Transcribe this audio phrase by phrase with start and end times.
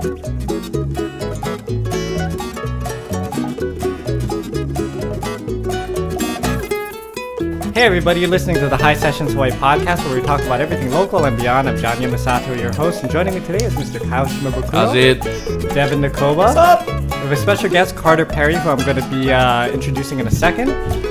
[0.00, 0.06] Hey
[7.84, 11.26] everybody, you're listening to the High Sessions Hawaii podcast where we talk about everything local
[11.26, 11.68] and beyond.
[11.68, 14.00] I'm John Yamasato, your host, and joining me today is Mr.
[14.08, 14.70] Kyle Shimabukuro.
[14.70, 15.20] How's it?
[15.74, 16.36] Devin Nakoba.
[16.36, 16.99] What's up?
[17.30, 20.30] Have a special guest, Carter Perry, who I'm going to be uh, introducing in a
[20.32, 20.66] second.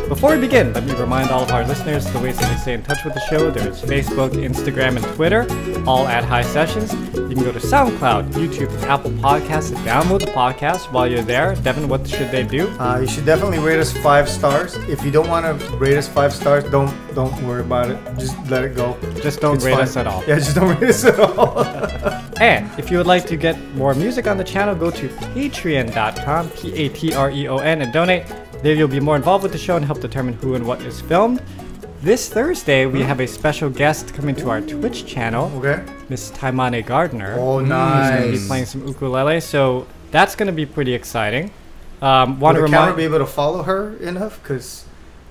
[0.09, 2.73] Before we begin, let me remind all of our listeners the ways they can stay
[2.73, 3.49] in touch with the show.
[3.49, 5.47] There's Facebook, Instagram, and Twitter,
[5.87, 6.91] all at High Sessions.
[7.13, 11.21] You can go to SoundCloud, YouTube, and Apple Podcasts and download the podcast while you're
[11.21, 11.55] there.
[11.55, 12.67] Devin, what should they do?
[12.71, 14.75] Uh, you should definitely rate us five stars.
[14.89, 18.19] If you don't want to rate us five stars, don't don't worry about it.
[18.19, 18.97] Just let it go.
[19.23, 19.83] Just don't It's rate fine.
[19.83, 20.21] us at all.
[20.27, 22.25] Yeah, just don't rate us at all.
[22.39, 26.49] And if you would like to get more music on the channel, go to patreon.com,
[26.51, 28.25] P A T R E O N, and donate.
[28.63, 31.01] There you'll be more involved with the show and help determine who and what is
[31.01, 31.41] filmed.
[32.01, 35.83] This Thursday, we have a special guest coming to our Twitch channel, okay.
[36.07, 37.35] Miss Taimane Gardner.
[37.37, 38.07] Oh, nice.
[38.07, 41.51] She's going to be playing some ukulele, so that's going to be pretty exciting.
[42.01, 44.41] Um, Want Will to the camera remind be able to follow her enough?
[44.43, 44.85] Cause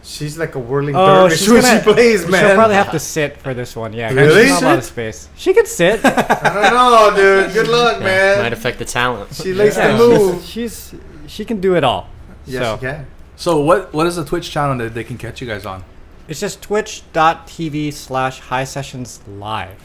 [0.08, 2.40] she's like a whirling Oh, dervish she's when gonna, she plays, man.
[2.46, 3.92] She'll probably have to sit for this one.
[3.92, 4.42] Yeah, Really?
[4.44, 5.28] She's not a lot of space.
[5.36, 6.00] She can sit.
[6.04, 7.52] I don't know, dude.
[7.54, 8.38] Good luck, Might man.
[8.42, 9.34] Might affect the talent.
[9.34, 10.42] She likes Yeah, to move.
[10.44, 12.08] She's, she's she can do it all.
[12.46, 12.76] Yes, so.
[12.76, 13.06] she can.
[13.36, 15.84] So what what is the Twitch channel that they can catch you guys on?
[16.26, 19.78] It's just twitch.tv slash high sessions live.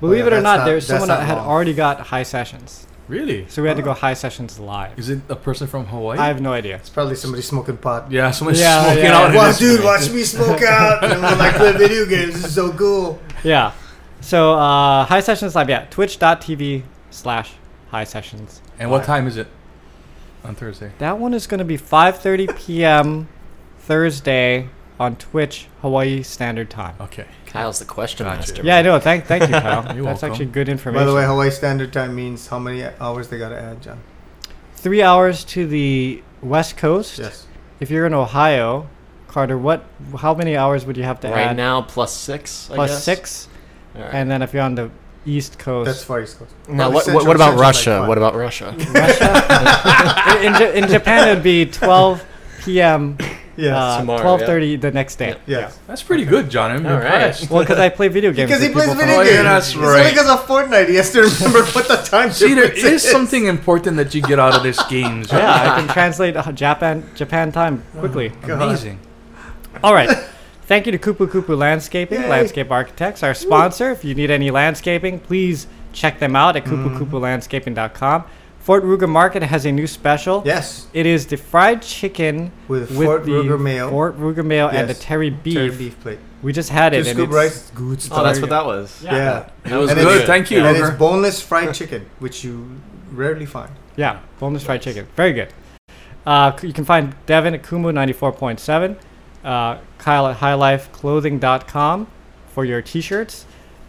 [0.00, 1.46] Believe Oh, yeah, it or not, not- there's someone that had long.
[1.46, 2.85] already got high sessions.
[3.08, 3.46] Really?
[3.48, 4.98] So we had to go high sessions live.
[4.98, 6.18] Is it a person from Hawaii?
[6.18, 6.76] I have no idea.
[6.76, 8.10] It's probably somebody smoking pot.
[8.10, 9.16] yeah, someone's Yeah, smoking yeah.
[9.18, 9.30] out.
[9.30, 10.02] in Wow, this dude, place.
[10.08, 11.04] watch me smoke out.
[11.04, 12.34] And we're like, play video games.
[12.34, 13.20] This is so cool.
[13.44, 13.72] Yeah.
[14.20, 15.84] So uh, high sessions live, yeah.
[15.90, 17.52] Twitch.tv slash
[17.90, 18.60] high sessions.
[18.78, 19.46] And what time is it
[20.42, 20.90] on Thursday?
[20.98, 23.28] That one is going to be 5.30 p.m.
[23.78, 24.68] Thursday
[24.98, 26.94] on Twitch, Hawaii Standard Time.
[27.00, 27.26] Okay.
[27.46, 28.38] Kyle's the question Gotcha.
[28.38, 28.62] master.
[28.62, 28.98] Yeah, I know.
[28.98, 29.82] Thank, thank you, Kyle.
[29.94, 30.30] You're That's welcome.
[30.30, 31.04] actually good information.
[31.06, 34.00] By the way, Hawaii Standard Time means how many hours they gotta add, John?
[34.74, 37.18] Three hours to the west coast.
[37.18, 37.46] Yes.
[37.80, 38.88] If you're in Ohio,
[39.28, 39.84] Carter, what?
[40.18, 41.32] How many hours would you have to add?
[41.34, 41.56] Right add?
[41.56, 42.70] now, plus six.
[42.70, 43.04] I Plus guess.
[43.04, 43.48] six,
[43.94, 44.14] All right.
[44.14, 44.90] and then if you're on the
[45.26, 46.54] east coast, That's Far East Coast.
[46.68, 47.98] now, what, what, Central- what about Central's like Russia?
[48.00, 48.08] five.
[48.08, 48.68] what about Russia?
[50.40, 52.24] in, in, Ja- in Japan it would be 12
[52.64, 53.18] p.m.
[53.56, 53.74] Yes.
[53.74, 55.34] uh, Tomorrow, 12:30 the next day.
[55.46, 56.70] Yeah, That's pretty good, John.
[56.72, 57.04] I'm All right.
[57.04, 57.50] impressed.
[57.50, 58.50] Well, because I play video games.
[58.50, 59.34] Because he plays video Oh, games.
[59.34, 59.98] yeah, that's It's right.
[60.00, 60.88] only because of Fortnite.
[60.88, 64.20] He has to remember what the time See, there difference is something important that you
[64.22, 65.32] get out of these games.
[65.32, 68.28] Yeah, I can translate uh, Japan Japan time quickly.
[68.46, 68.60] God.
[68.62, 68.98] Amazing.
[69.82, 70.10] All right.
[70.66, 72.28] Thank you to Kupu Kupu Landscaping, Yay.
[72.28, 73.90] Landscape Architects, our sponsor.
[73.92, 76.98] If you need any landscaping, please check them out at Mm.
[76.98, 78.24] kupukupulandscaping.com.
[78.66, 80.42] Fort Ruger Market has a new special.
[80.44, 80.88] Yes.
[80.92, 83.88] It is the fried chicken With Fort Ruger mayo.
[83.90, 85.54] Fort Ruger mayo and the teri beef.
[85.54, 86.18] Cherry beef plate.
[86.42, 87.06] We just had Two it.
[87.06, 87.70] and scoop it's- rice.
[87.76, 88.18] Good stuff.
[88.18, 89.00] oh, that's what that was.
[89.04, 89.48] Yeah.
[89.62, 90.14] That was And Good.
[90.16, 90.64] it's- Thank you.
[90.66, 90.88] And Ruger.
[90.88, 92.68] it's boneless fried chicken, which you
[93.12, 93.70] rarely find.
[93.94, 95.06] Yeah, boneless fried chicken.
[95.14, 95.50] Very good.
[96.26, 98.96] Uh, you can find Devin at Kumu 94.7,
[99.44, 102.08] uh, Kyle at highlifeclothing.com
[102.52, 103.44] for your t shirts.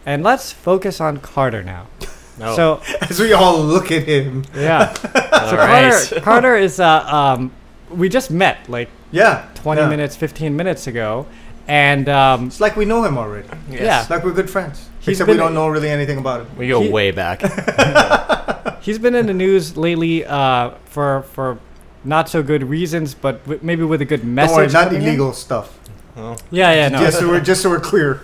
[0.06, 1.88] And let's focus on Carter now.
[2.38, 2.54] No.
[2.56, 4.44] So, As we all look at him.
[4.54, 4.94] yeah.
[5.32, 5.92] All so, right.
[5.92, 7.50] Carter, Carter is, uh, um,
[7.90, 9.48] we just met like Yeah.
[9.56, 9.88] 20 yeah.
[9.88, 11.26] minutes, 15 minutes ago.
[11.66, 13.48] And um, It's like we know him already.
[13.70, 14.88] yeah, It's like we're good friends.
[15.00, 16.56] He's Except we don't know really anything about him.
[16.56, 17.42] we go He- way back.
[18.82, 21.58] he's been in the news lately uh, for, for
[22.04, 24.50] not so good reasons, but w- maybe with a good message.
[24.50, 25.08] Don't worry, not coming in.
[25.08, 25.78] illegal stuff.
[26.16, 26.36] Oh.
[26.50, 27.00] Yeah, yeah, no.
[27.00, 28.20] Just so we're just so we're clear.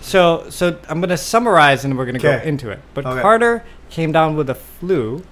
[0.00, 2.80] So, so I'm gonna summarize and we're gonna go into it.
[2.94, 3.20] But Okay.
[3.20, 5.22] Carter came down with a flu,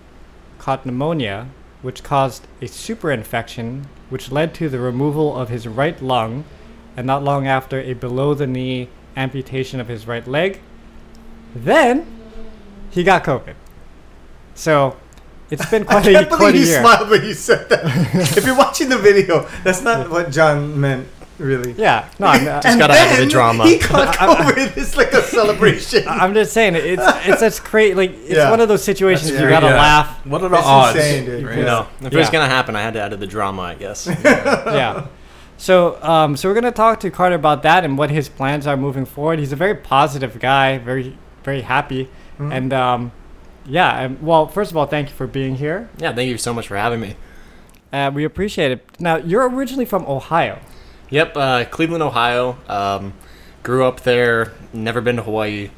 [0.58, 1.48] caught pneumonia,
[1.82, 6.44] which caused a super infection, which led to the removal of his right lung,
[6.96, 10.60] and not long after, a below the knee amputation of his right leg.
[11.54, 12.06] Then,
[12.90, 13.54] he got COVID.
[14.54, 14.96] So,
[15.50, 16.80] it's been I quite a, can't quite believe a you year.
[16.80, 17.84] smiled when you said that.
[18.36, 21.06] if you're watching the video, that's not what John meant,
[21.38, 21.72] really.
[21.72, 23.66] Yeah, no, I'm, uh, And gotta have the drama.
[23.66, 24.76] He got COVID.
[24.76, 26.04] It's like a celebration.
[26.08, 27.94] I'm just saying it's it's it's crazy.
[27.94, 28.50] Like it's Yeah.
[28.50, 29.74] one of those situations That's you gotta yeah.
[29.76, 30.26] laugh.
[30.26, 30.96] What are the It's odds?
[30.96, 31.46] insane, dude.
[31.46, 31.58] right?
[31.58, 32.32] You know, if it was Yeah.
[32.32, 34.06] gonna happen, I had to add to the drama, I guess.
[34.24, 35.06] yeah.
[35.58, 38.76] So, um, so we're gonna talk to Carter about that and what his plans are
[38.76, 39.38] moving forward.
[39.38, 42.52] He's a very positive guy, very, very happy, Mhm.
[42.52, 43.12] and um,
[43.64, 44.00] yeah.
[44.02, 45.88] And, well, first of all, thank you for being here.
[45.98, 47.16] yeah, thank you so much for having me.
[47.92, 48.84] Uh, we appreciate it.
[48.98, 50.58] Now, you're originally from Ohio.
[51.10, 52.58] Yep, uh, Cleveland, Ohio.
[52.68, 53.12] Um,
[53.62, 54.52] grew up there.
[54.72, 55.70] Never been to Hawaii.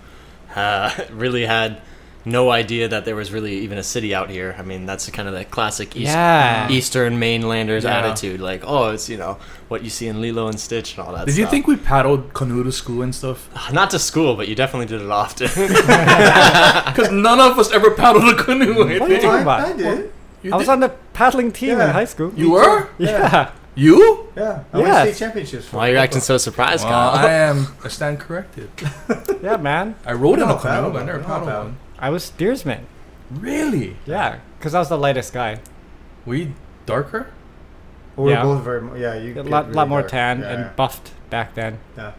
[0.54, 1.80] Uh, really had
[2.24, 4.54] no idea that there was really even a city out here.
[4.58, 6.68] I mean, that's kind of the classic East, Yeah.
[6.68, 7.96] Eastern mainlanders Yeah.
[7.98, 8.40] attitude.
[8.40, 9.38] Like, oh, it's you know
[9.68, 11.26] what you see in Lilo and Stitch and all that.
[11.26, 13.48] Did you think we paddled canoe to school and stuff?
[13.72, 15.48] Not to school, but you definitely did it often.
[16.88, 18.72] Because none of us ever paddled a canoe.
[18.82, 19.60] I What are you talking I, about?
[19.60, 20.12] I did.
[20.42, 22.32] You I was on the paddling team in high school.
[22.36, 22.88] You were?
[22.98, 23.52] Yeah.
[23.78, 24.26] You?
[24.36, 24.88] Yeah, I Yes.
[24.88, 25.66] won state championships.
[25.66, 27.26] for Why are you acting so surprised, Well, Kyle?
[27.26, 27.66] I am.
[27.84, 28.70] I stand corrected.
[29.42, 29.94] Yeah, man.
[30.04, 30.62] I rode in a canoe.
[30.62, 31.62] paddle, I never paddled paddle.
[31.64, 31.76] one.
[31.96, 32.86] I was steersman.
[33.30, 33.96] Really?
[34.04, 35.60] Yeah, because I was the lightest guy.
[36.26, 36.52] Were you
[36.86, 37.28] darker?
[38.16, 38.42] We're Yeah.
[38.42, 38.80] both very.
[38.82, 39.30] mo- Yeah, you.
[39.30, 40.10] A get lot, really lot more dark.
[40.10, 41.78] tan Yeah, and buffed back then.
[41.96, 42.12] Yeah.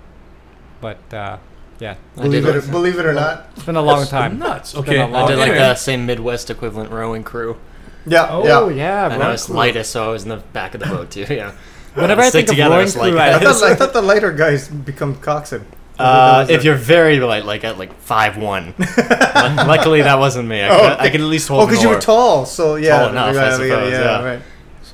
[0.79, 1.37] But uh,
[1.79, 3.49] yeah, I Believe it, or, believe it or not.
[3.57, 4.39] it's been a long That's time.
[4.39, 4.75] Nuts.
[4.77, 4.97] Okay.
[4.97, 5.65] a I long- did like anyway.
[5.67, 7.57] the same Midwest equivalent rowing crew,
[8.05, 8.75] Yeah, Oh yeah.
[8.75, 9.31] yeah, and I bro.
[9.31, 11.25] was lightest, so I was in the back of the boat too.
[11.29, 11.51] Yeah.
[11.95, 14.31] Whenever I Stick think of together rowing crew, I I, thought, I thought the lighter
[14.31, 15.65] guys become coxswain.
[15.97, 18.73] Uh, if you're very light, like at like five one.
[19.37, 20.63] Luckily, that wasn't me.
[20.63, 21.63] I could, Oh, I could at least hold.
[21.63, 24.23] oh, because you were tall, so yeah, Tall enough, I suppose, yeah.
[24.23, 24.41] right.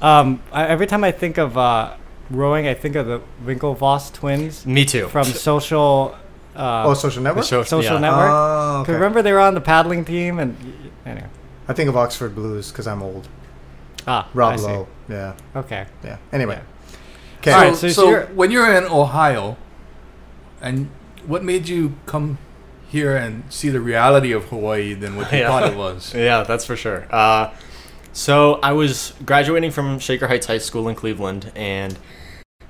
[0.01, 1.95] um, I, every time I think of uh,
[2.31, 5.07] rowing, I think of the Winklevoss twins Me too.
[5.09, 6.15] from Social
[6.55, 7.45] uh, Oh, social network.
[7.45, 7.99] show, Social yeah.
[7.99, 8.29] Network.
[8.31, 8.93] Oh, 'Cause okay.
[8.93, 10.55] Remember they were on the paddling team, and
[11.05, 11.27] anyway.
[11.67, 13.27] I think of Oxford Blues because I'm old.
[14.07, 14.65] Ah, I Rob see.
[14.65, 14.87] Lowe.
[15.09, 15.85] Yeah, Okay.
[16.03, 16.17] yeah.
[16.31, 16.59] Anyway.
[16.61, 16.97] Yeah.
[17.39, 17.51] Okay.
[17.51, 19.57] All So, right, so so you're- when you're in Ohio,
[20.61, 20.89] and
[21.25, 22.37] what made you come
[22.87, 25.47] here and see the reality of Hawaii than what you Yeah.
[25.47, 26.13] thought it was?
[26.15, 27.05] Yeah, that's for sure.
[27.11, 27.49] Uh,
[28.13, 31.97] so I was graduating from Shaker Heights High School in Cleveland and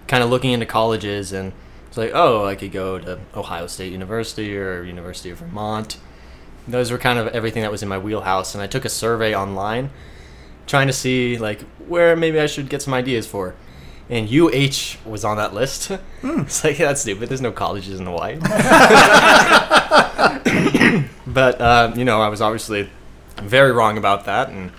[0.08, 1.52] kind of looking into colleges and
[1.88, 5.98] it's like, oh, I could go to Ohio State University or University of Vermont.
[6.68, 9.36] Those were kind of everything that was in my wheelhouse, and I took a survey
[9.36, 9.92] online,
[10.68, 13.56] trying to see like where maybe I should get some ideas for.
[14.08, 15.92] And UH was on that list.
[16.24, 17.30] It's like yeah, that's stupid.
[17.30, 18.38] There's no colleges in Hawaii.
[21.28, 22.90] but uh, you know, I was obviously
[23.38, 24.72] very wrong about that, and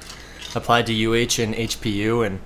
[0.54, 2.40] applied to UH and HPU, and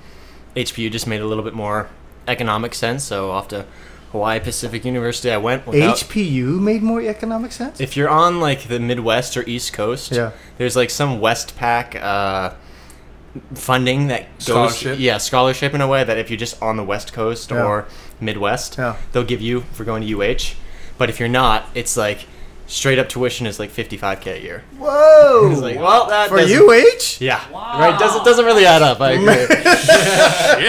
[0.56, 1.88] HPU just made a little bit more
[2.28, 3.04] economic sense.
[3.04, 3.66] So off to
[4.12, 5.66] Hawaii Pacific University, I went.
[5.66, 7.80] Without, HPU made more economic sense.
[7.80, 10.30] if you're on like the Midwest or East Coast, Yeah.
[10.58, 12.54] there's like some Westpac uh,
[13.54, 14.98] funding that goes, Scholarship?
[14.98, 17.64] yeah, scholarship in a way that if you're just on the West Coast Yeah.
[17.64, 17.86] or
[18.20, 18.96] Midwest, Yeah.
[19.12, 20.54] they'll give you for going to UH.
[20.98, 22.26] But if you're not, it's like
[22.70, 24.62] straight up tuition is like 55k a year.
[24.78, 25.50] Whoa.
[25.50, 27.18] It's like, well, that For doesn't- UH?
[27.24, 27.80] Yeah, Wow.
[27.80, 27.98] right.
[27.98, 29.00] Doesn't doesn't really add up.
[29.00, 29.56] I agree.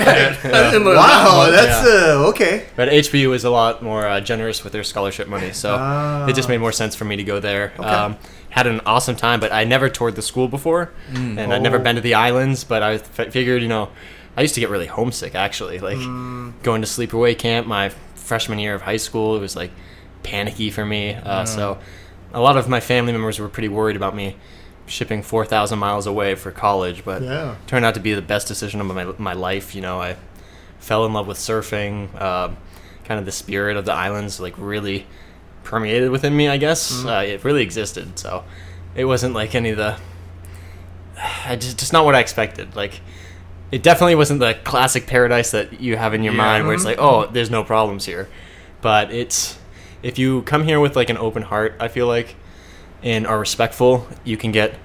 [0.41, 2.65] Wow, that's uh, okay.
[2.75, 6.25] But HPU is a lot more uh, generous with their scholarship money, so Ah.
[6.27, 7.73] it just made more sense for me to go there.
[7.79, 8.17] Um,
[8.49, 11.83] had an awesome time, but I never toured the school before, and I'd never Oh.
[11.83, 12.63] been to the islands.
[12.63, 13.89] But I f- figured, you know,
[14.35, 16.53] I used to get really homesick actually, like Mm.
[16.63, 19.35] going to sleepaway camp my freshman year of high school.
[19.35, 19.71] It was like
[20.23, 21.13] panicky for me.
[21.15, 21.77] Uh, So
[22.33, 24.35] a lot of my family members were pretty worried about me
[24.87, 27.55] shipping 4,000 miles away for college, but Yeah.
[27.67, 29.73] turned out to be the best decision of my, my life.
[29.75, 30.15] You know, I
[30.79, 32.09] fell in love with surfing.
[32.21, 32.57] Um,
[33.05, 35.05] kind of the spirit of the islands, like really
[35.63, 36.47] permeated within me.
[36.49, 38.17] I guess uh, it really existed.
[38.19, 38.43] So
[38.95, 39.97] it wasn't like any of the.
[41.45, 42.75] I just just not what I expected.
[42.75, 42.99] Like
[43.71, 46.37] it definitely wasn't the classic paradise that you have in your Yeah.
[46.37, 48.27] mind, where it's like, oh, there's no problems here.
[48.81, 49.57] But it's
[50.03, 52.35] if you come here with like an open heart, I feel like,
[53.03, 54.75] and are respectful, you can get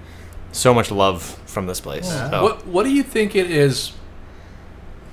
[0.53, 2.07] so much love from this place.
[2.07, 2.31] Yeah.
[2.31, 3.93] So- What What do you think it is,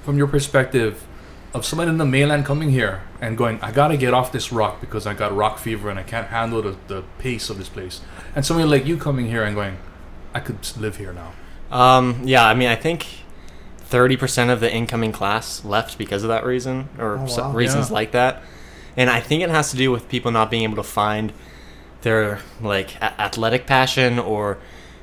[0.03, 1.05] from your perspective,
[1.53, 4.81] of someone in the mainland coming here and going, I gotta get off this rock
[4.81, 8.01] because I got rock fever and I can't handle the, the pace of this place,
[8.35, 9.77] and somebody like you coming here and going,
[10.33, 11.33] I could live here now.
[11.71, 13.05] Um, yeah, I mean, I think
[13.79, 17.51] thirty percent of the incoming class left because of that reason, or Oh, wow.
[17.51, 17.93] reasons Yeah.
[17.93, 18.41] like that.
[18.95, 21.33] And I think it has to do with people not being able to find
[22.01, 24.57] their like a- athletic passion or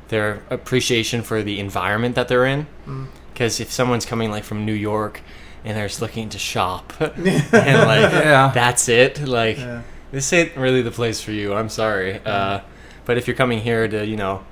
[0.08, 2.66] their appreciation for the environment that they're in.
[2.86, 3.06] Mm.
[3.32, 5.22] Because if someone's coming like from New York
[5.64, 8.50] and they're just looking to shop and like Yeah.
[8.54, 9.82] that's it, like Yeah.
[10.12, 11.54] this ain't really the place for you.
[11.54, 12.20] I'm sorry.
[12.24, 12.60] Uh,
[13.06, 14.44] but if you're coming here to, you know,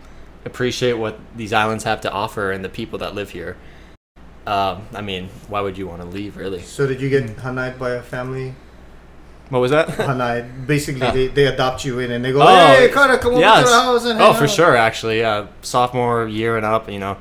[0.44, 3.56] appreciate what these islands have to offer and the people that live here,
[4.46, 6.62] um, I mean, why would you want to leave, really?
[6.62, 8.54] So did you get hanai by a family?
[9.50, 9.88] What was that?
[9.88, 10.66] Hanai.
[10.66, 11.10] Basically, Yeah.
[11.12, 13.72] they, they adopt you in and they go, Oh, hey, Carter, come over to the
[13.72, 15.20] house and oh, hang for out." sure, actually.
[15.20, 17.16] Yeah, sophomore year and up, you know,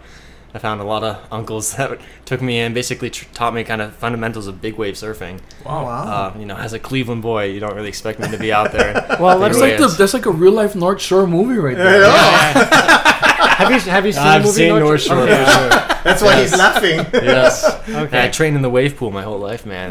[0.53, 3.81] I found a lot of uncles that took me in, basically tr- taught me kind
[3.81, 5.39] of fundamentals of big wave surfing.
[5.65, 6.03] Oh, wow.
[6.35, 8.71] Uh, you know, as a Cleveland boy, you don't really expect me to be out
[8.73, 8.93] there.
[9.21, 12.01] Well, That's like the, that's like a real life North Shore movie right I there.
[12.01, 12.09] know.
[13.57, 15.19] have you have you seen I've the movie seen North North Shore.
[15.21, 15.45] Okay.
[15.45, 15.69] sure.
[16.03, 16.99] That's why he's laughing.
[17.13, 17.65] Yes.
[17.89, 18.23] Okay.
[18.25, 19.89] I trained in the wave pool my whole life, man.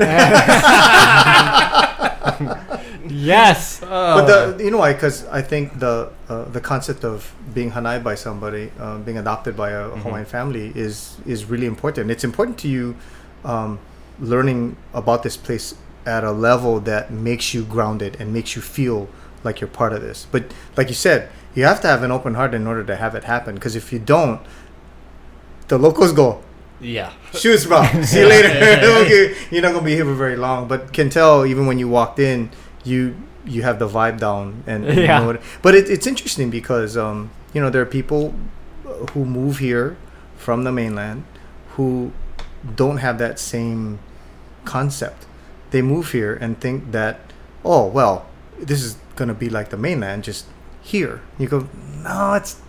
[3.10, 3.80] Yes.
[3.80, 4.92] But the you know why?
[4.92, 9.56] Because I think the uh, the concept of being hanai by somebody, uh, being adopted
[9.56, 10.02] by a Mhm.
[10.02, 12.10] Hawaiian family, is is really important.
[12.10, 12.96] It's important to you
[13.44, 13.78] um,
[14.20, 15.74] learning about this place
[16.06, 19.08] at a level that makes you grounded and makes you feel
[19.44, 20.26] like you're part of this.
[20.30, 20.44] But
[20.76, 23.24] like you said, you have to have an open heart in order to have it
[23.24, 23.54] happen.
[23.54, 24.40] Because if you don't,
[25.68, 26.42] the locals go,
[26.80, 27.10] Yeah.
[27.32, 27.82] Shoes, bro.
[28.04, 28.48] See you later.
[29.02, 29.34] okay.
[29.50, 32.18] You're not gonna be here for very long, but can tell even when you walked
[32.18, 32.50] in,
[32.86, 33.14] you
[33.44, 36.96] you have the vibe down, and, and you know what- but it, it's interesting because
[36.96, 38.34] um, you know there are people
[38.86, 39.96] uh, who move here
[40.36, 41.24] from the mainland
[41.76, 42.12] who
[42.74, 43.98] don't have that same
[44.64, 45.26] concept.
[45.70, 47.20] They move here and think that
[47.64, 48.26] oh well,
[48.58, 50.46] this is gonna be like the mainland, just
[50.82, 51.20] here.
[51.38, 51.68] You go,
[52.02, 52.60] no, it's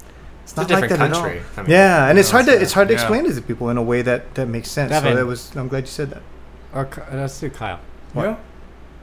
[0.44, 1.40] it's It's a not like that country.
[1.40, 1.58] at all.
[1.58, 3.00] I mean, yeah, and you it's hard to it's, it's hard to yeah.
[3.02, 4.90] explain it to people in a way that that makes sense.
[4.92, 5.12] Devin.
[5.12, 6.22] So that was I'm glad you said that.
[6.74, 7.80] Or Ky- let's do Kyle.
[8.14, 8.24] What?
[8.26, 8.36] Yeah.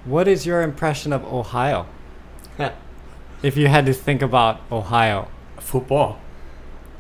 [0.04, 1.87] What is your impression of Ohio?
[3.42, 5.28] If you had to think about Ohio.
[5.58, 6.18] Football.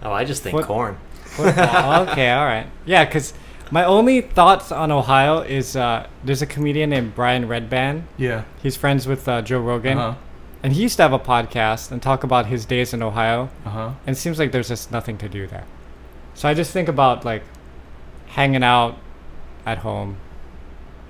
[0.02, 0.98] Oh, I just think What- corn.
[1.24, 2.02] Football.
[2.10, 2.66] okay, all right.
[2.84, 3.32] Yeah, because
[3.70, 8.02] my only thoughts on Ohio is uh, there's a comedian named Brian Redban.
[8.18, 8.42] Yeah.
[8.62, 10.14] He's friends with uh, Joe Rogan, Uh
[10.62, 13.48] and he used to have a podcast and talk about his days in Ohio.
[13.66, 13.90] Uh huh.
[14.06, 15.64] And it seems like there's just nothing to do there.
[16.34, 17.42] So I just think about like
[18.28, 18.96] hanging out
[19.66, 20.16] at home.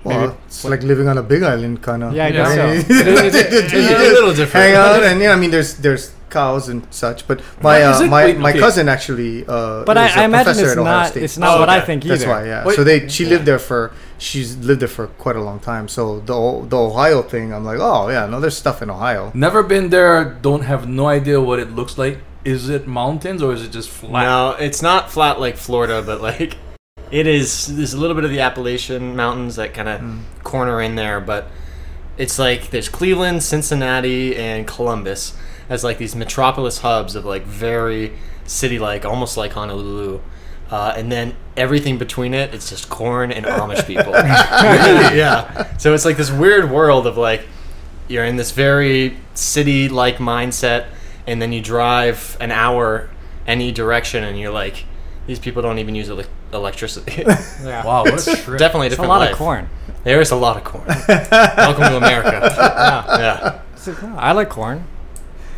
[0.05, 2.13] Well, Maybe- it's like living on a big island, kind of.
[2.15, 2.33] Yeah, I Yeah.
[2.39, 2.67] guess so.
[2.95, 4.67] It It is- it- It's a little different.
[4.67, 7.27] Hang out, and yeah, I mean, there's there's cows and such.
[7.29, 8.59] But my uh, it- my wait, my okay.
[8.59, 9.45] cousin actually.
[9.49, 11.07] Uh, But is I, I a imagine professor it's at Ohio not.
[11.09, 11.23] State.
[11.23, 12.17] It's not Oh, what I think either.
[12.17, 12.65] That's why, yeah.
[12.67, 12.77] Wait.
[12.77, 13.31] so they she Yeah.
[13.35, 15.89] lived there for she's lived there for quite a long time.
[15.89, 16.37] So the
[16.69, 19.31] the Ohio thing, I'm like, oh yeah, no, there's stuff in Ohio.
[19.33, 20.15] Never been there.
[20.49, 22.19] Don't have no idea what it looks like.
[22.45, 24.25] Is it mountains or is it just flat?
[24.29, 26.57] No, it's not flat like Florida, but like
[27.15, 27.69] it is.
[27.77, 31.47] There's a little bit of the Appalachian Mountains that kind of corner in there, but
[32.19, 35.37] it's like there's Cleveland, Cincinnati, and Columbus
[35.69, 38.15] as like these metropolis hubs of like very
[38.47, 40.21] city-like, almost like Honolulu.
[40.69, 44.13] Uh, and then everything between it, it's just corn and Amish people.
[44.13, 45.77] yeah.
[45.77, 47.47] So it's like this weird world of like
[48.09, 50.87] you're in this very city-like mindset,
[51.29, 53.09] and then you drive an hour
[53.47, 54.85] any direction, and you're like,
[55.27, 57.25] these people don't even use ele- electricity.
[57.65, 57.85] Yeah.
[57.85, 58.59] Wow, what a trip.
[58.59, 59.33] Definitely a It's a lot life.
[59.33, 59.69] of corn.
[60.05, 60.85] There is a lot of corn.
[61.09, 62.41] Welcome to America.
[62.57, 63.19] Yeah.
[63.19, 63.61] Yeah.
[63.73, 64.85] It's like, oh, I like corn.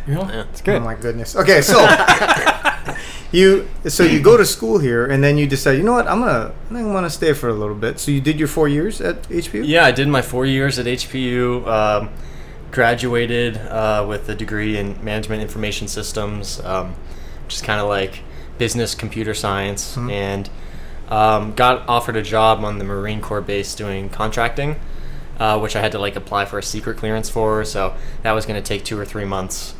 [0.07, 0.23] You know?
[0.29, 0.45] yeah.
[0.51, 0.77] It's good.
[0.81, 1.35] Oh my goodness.
[1.35, 1.77] Okay, so
[3.31, 6.19] you so you go to school here, and then you decide, you know what, I'm
[6.19, 7.99] gonna I think I'm gonna stay for a little bit.
[7.99, 9.63] So you did your four years at HPU.
[9.67, 11.67] Yeah, I did my four years at HPU.
[11.67, 12.09] Um,
[12.71, 16.93] graduated uh, with a degree in management information systems, um,
[17.45, 18.19] which is kind of like
[18.57, 20.11] business computer science, Mhm.
[20.11, 20.49] and
[21.09, 24.75] um, got offered a job on the Marine Corps base doing contracting,
[25.39, 27.63] uh, which I had to like apply for a secret clearance for.
[27.63, 29.73] So that was going to take two or three months.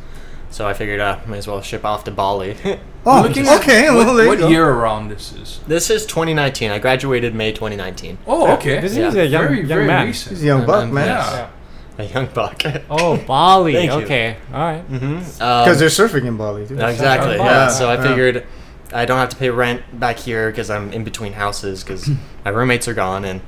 [0.50, 2.56] So I figured I might as well ship off to Bali.
[3.06, 3.86] Oh, Looking okay.
[3.86, 5.60] at- well, what what year around this is?
[5.66, 6.70] this is 2019.
[6.70, 8.18] I graduated May 2019.
[8.26, 8.80] Oh, okay.
[8.80, 9.08] This Yeah.
[9.08, 10.06] is a young, very, young very man.
[10.08, 10.34] recent.
[10.36, 11.06] He's a young buck, man.
[11.06, 11.46] Yeah.
[12.00, 12.62] A young buck.
[12.90, 13.72] Oh, Bali.
[13.72, 13.98] Thank you.
[14.00, 14.36] okay.
[14.52, 14.82] All right.
[14.82, 16.74] hmm Because they're surfing in Bali, too.
[16.78, 17.36] exactly.
[17.36, 17.68] Yeah, Yeah.
[17.68, 18.02] So I yeah.
[18.02, 18.46] figured
[18.92, 22.08] I don't have to pay rent back here because I'm in between houses because
[22.44, 23.40] my roommates are gone and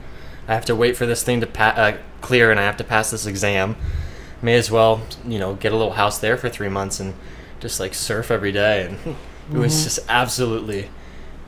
[0.48, 2.84] I have to wait for this thing to pa- uh, clear and I have to
[2.84, 3.76] pass this exam.
[4.42, 7.14] May as well, you know, get a little house there for three months and
[7.60, 9.16] just like surf every day and
[9.54, 10.88] it was just absolutely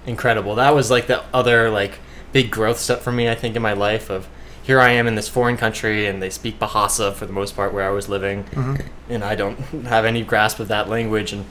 [0.06, 0.54] incredible.
[0.56, 1.99] That was like the other like
[2.32, 4.26] big growth step for me I think in my life of
[4.62, 7.72] here I am in this foreign country and they speak Bahasa for the most part
[7.75, 8.84] where I was living Mhm.
[9.11, 11.44] and I don't have any grasp of that language and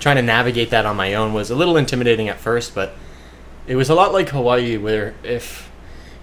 [0.00, 2.94] trying to navigate that on my own was a little intimidating at first but
[3.66, 5.70] it was a lot like Hawaii where if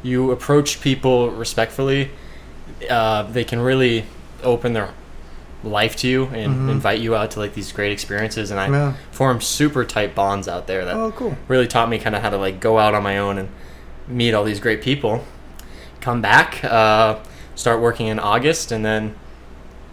[0.01, 2.11] you approach people respectfully
[2.89, 4.05] uh, they can really
[4.43, 4.89] open their
[5.63, 6.71] life to you and Mhm.
[6.71, 8.93] invite you out to like these great experiences and I Yeah.
[9.11, 11.37] formed super tight bonds out there that Oh, cool.
[11.47, 13.49] really taught me kind of how to like go out on my own and
[14.07, 15.23] meet all these great people.
[16.01, 17.15] Come back, uh,
[17.55, 19.15] start working in August, and then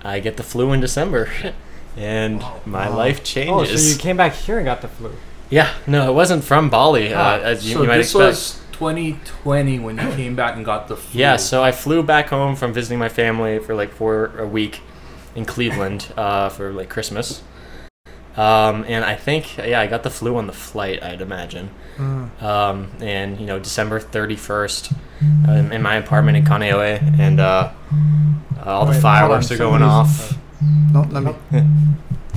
[0.05, 1.29] I get the flu in December,
[2.01, 2.97] and my Wow.
[2.97, 5.11] life Oh, so you came back here and got the flu.
[5.51, 8.29] yeah, no, it wasn't from Bali, Ah, uh, as you, so you might this expect.
[8.31, 11.21] was 2020 when you came back and got the flu.
[11.21, 14.81] Yeah, so I flew back home from visiting my family for like for a week
[15.37, 17.43] in Cleveland uh, for like Christmas.
[18.37, 21.03] Um, and I think yeah, I got the flu on the flight.
[21.03, 21.71] I'd imagine.
[21.99, 22.43] Mm.
[22.43, 24.95] um, and you know December 31st
[25.49, 27.71] uh, in, in my apartment in Kaneohe, and uh,
[28.65, 30.39] all the fireworks are going somebody's- off.
[30.93, 31.35] No, let me.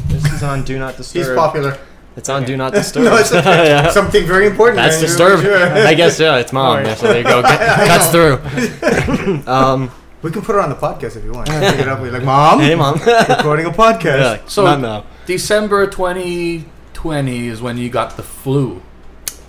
[0.08, 1.26] This is on Do Not Disturb.
[1.28, 1.78] He's popular.
[2.16, 3.06] It's on Do Not Disturb.
[3.06, 3.66] no, it's okay.
[3.70, 3.90] Yeah.
[3.92, 4.78] Something very important.
[4.78, 5.46] That's man, you're disturbing.
[5.46, 5.88] sure.
[5.88, 6.68] I guess yeah, it's mom.
[6.78, 6.86] Alright.
[6.88, 7.42] Yeah, so there you go.
[7.42, 9.52] Get, cuts through.
[9.52, 11.48] um, We can put it on the podcast if you want.
[11.50, 12.00] Pick it up.
[12.02, 12.96] We're like, Mom, Hey, mom.
[12.96, 14.04] recording a podcast.
[14.20, 15.06] yeah, like, So- not now.
[15.26, 18.82] December 2020 is when you got the flu.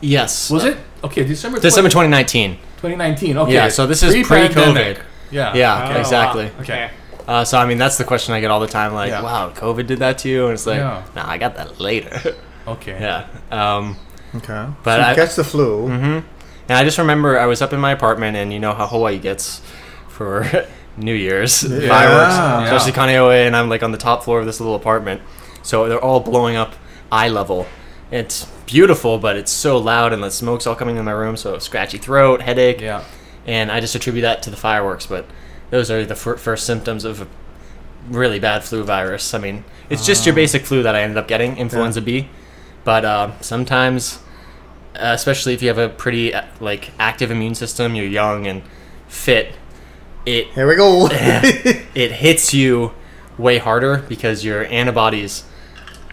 [0.00, 0.50] Yes.
[0.50, 0.76] Was it?
[1.02, 1.58] Okay, December.
[1.60, 2.56] December 2019.
[2.76, 3.38] 2019.
[3.38, 3.52] Okay.
[3.54, 4.96] Yeah, so this is Pre-pandemic.
[4.98, 5.02] pre-COVID.
[5.30, 5.54] Yeah.
[5.54, 6.44] Yeah, Oh, exactly.
[6.46, 6.60] wow.
[6.60, 6.90] Okay.
[7.26, 8.92] Uh, so I mean, that's the question I get all the time.
[8.94, 9.22] Like, Yeah.
[9.22, 10.44] wow, COVID did that to you?
[10.44, 11.02] And it's like, Yeah.
[11.16, 12.34] nah, I got that later.
[12.66, 12.96] Okay.
[12.98, 13.26] yeah.
[13.50, 13.96] Um,
[14.34, 14.66] Okay.
[14.82, 15.86] But so you I- catch the flu.
[15.86, 16.18] hmm
[16.68, 19.18] And I just remember I was up in my apartment, and you know how Hawaii
[19.18, 19.60] gets
[20.08, 20.46] for
[20.96, 21.88] New Year's Yeah.
[21.88, 22.64] fireworks, Yeah.
[22.64, 25.20] especially Kaneohe, and I'm like on the top floor of this little apartment,
[25.62, 26.72] so they're all blowing up
[27.12, 27.66] eye level.
[28.10, 31.58] It's beautiful, but it's so loud, and the smoke's all coming in my room, so
[31.58, 33.02] scratchy throat, headache, Yeah.
[33.46, 35.04] and I just attribute that to the fireworks.
[35.06, 35.26] But
[35.74, 37.26] those are the fir- first symptoms of a
[38.08, 39.34] really bad flu virus.
[39.34, 42.28] I mean, it's just your basic flu that I ended up getting, influenza B.
[42.84, 44.20] But uh, sometimes,
[44.94, 48.62] uh, especially if you have a pretty uh, like active immune system, you're young and
[49.08, 49.56] fit,
[50.24, 51.08] it Here we go.
[51.10, 52.92] it hits you
[53.36, 55.42] way harder because your antibodies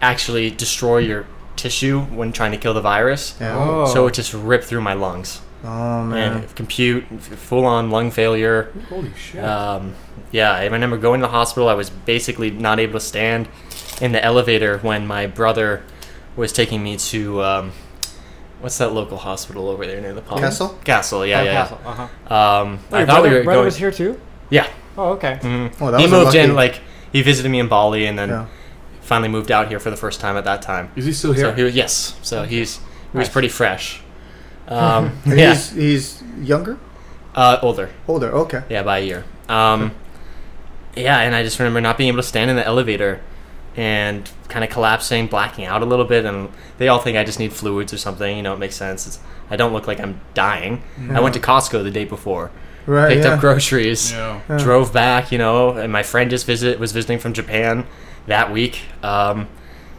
[0.00, 3.36] actually destroy your tissue when trying to kill the virus.
[3.40, 3.56] yeah.
[3.56, 3.86] Oh.
[3.86, 6.38] So it just ripped through my lungs Oh man.
[6.42, 8.72] and compute full on lung failure.
[8.88, 9.44] Holy shit.
[9.44, 9.94] Um,
[10.32, 11.68] yeah, I remember going to the hospital.
[11.68, 13.48] I was basically not able to stand
[14.00, 15.82] in the elevator when my brother
[16.36, 17.72] was taking me to um,
[18.60, 20.40] what's that local hospital over there near the pond?
[20.40, 20.78] Castle?
[20.84, 21.52] Castle, yeah, Oh, yeah.
[21.52, 22.02] Castle, Uh-huh.
[22.02, 22.08] Um,
[22.90, 23.64] Oh, I your thought brother, we were brother going.
[23.66, 24.20] was here too?
[24.50, 24.66] Yeah,
[24.98, 25.38] Oh, okay.
[25.42, 25.72] mhm.
[25.80, 26.80] Oh, that he was a moved in like
[27.12, 28.46] he visited me in Bali and then Yeah.
[29.00, 30.90] finally moved out here for the first time at that time.
[30.96, 31.44] is he still here?
[31.44, 32.76] So he was, yes, so he's
[33.12, 33.32] he was Nice.
[33.32, 34.00] pretty fresh.
[34.72, 36.78] Um, yeah, he's he's younger,
[37.34, 37.90] uh, older.
[38.08, 38.32] older.
[38.32, 38.62] Okay.
[38.68, 39.24] Yeah, by a year.
[39.48, 39.92] Um,
[40.96, 43.20] yeah, and I just remember not being able to stand in the elevator
[43.76, 47.38] and kind of collapsing, blacking out a little bit, and they all think I just
[47.38, 48.36] need fluids or something.
[48.36, 49.06] You know, it makes sense.
[49.06, 49.18] It's,
[49.50, 50.82] I don't look like I'm dying.
[51.10, 52.50] I went to Costco the day before,
[52.84, 53.14] Right.
[53.14, 53.32] picked yeah.
[53.34, 54.40] up groceries, Yeah.
[54.48, 54.58] Yeah.
[54.58, 55.32] drove back.
[55.32, 57.86] You know, and my friend just visit was visiting from Japan
[58.26, 58.82] that week.
[59.02, 59.48] Um,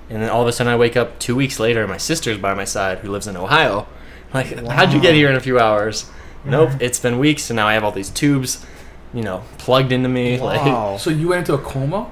[0.10, 2.38] and then all of a sudden, I wake up two weeks later, and my sister's
[2.38, 3.88] by my side, who lives in Ohio.
[4.34, 6.10] Like, how'd you get here in a few hours?
[6.46, 8.66] Nope, it's been weeks, and now I have all these tubes,
[9.14, 10.40] you know, plugged into me.
[10.42, 10.98] Like, Wow.
[10.98, 12.12] So you went into a coma?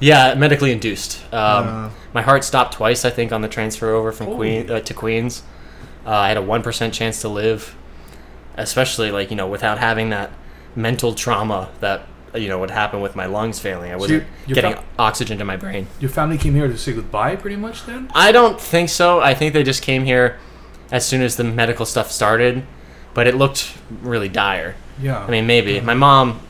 [0.00, 1.22] yeah, medically induced.
[1.32, 4.36] Um, Uh, my heart stopped twice, I think, on the transfer over from Holy.
[4.64, 5.42] Queen uh, to Queens.
[6.06, 7.74] Uh, I had a one percent chance to live,
[8.56, 10.30] especially like you know without having that
[10.76, 13.90] mental trauma that you know would happen with my lungs failing.
[13.92, 15.86] I wasn't you- you getting felt- oxygen to my brain.
[16.00, 17.86] Your family came here to say goodbye, pretty much.
[17.86, 18.10] Then.
[18.14, 19.20] I don't think so.
[19.20, 20.36] I think they just came here
[20.90, 22.64] as soon as the medical stuff started,
[23.14, 24.76] but it looked really dire.
[25.00, 25.18] Yeah.
[25.18, 26.40] I mean, maybe my mom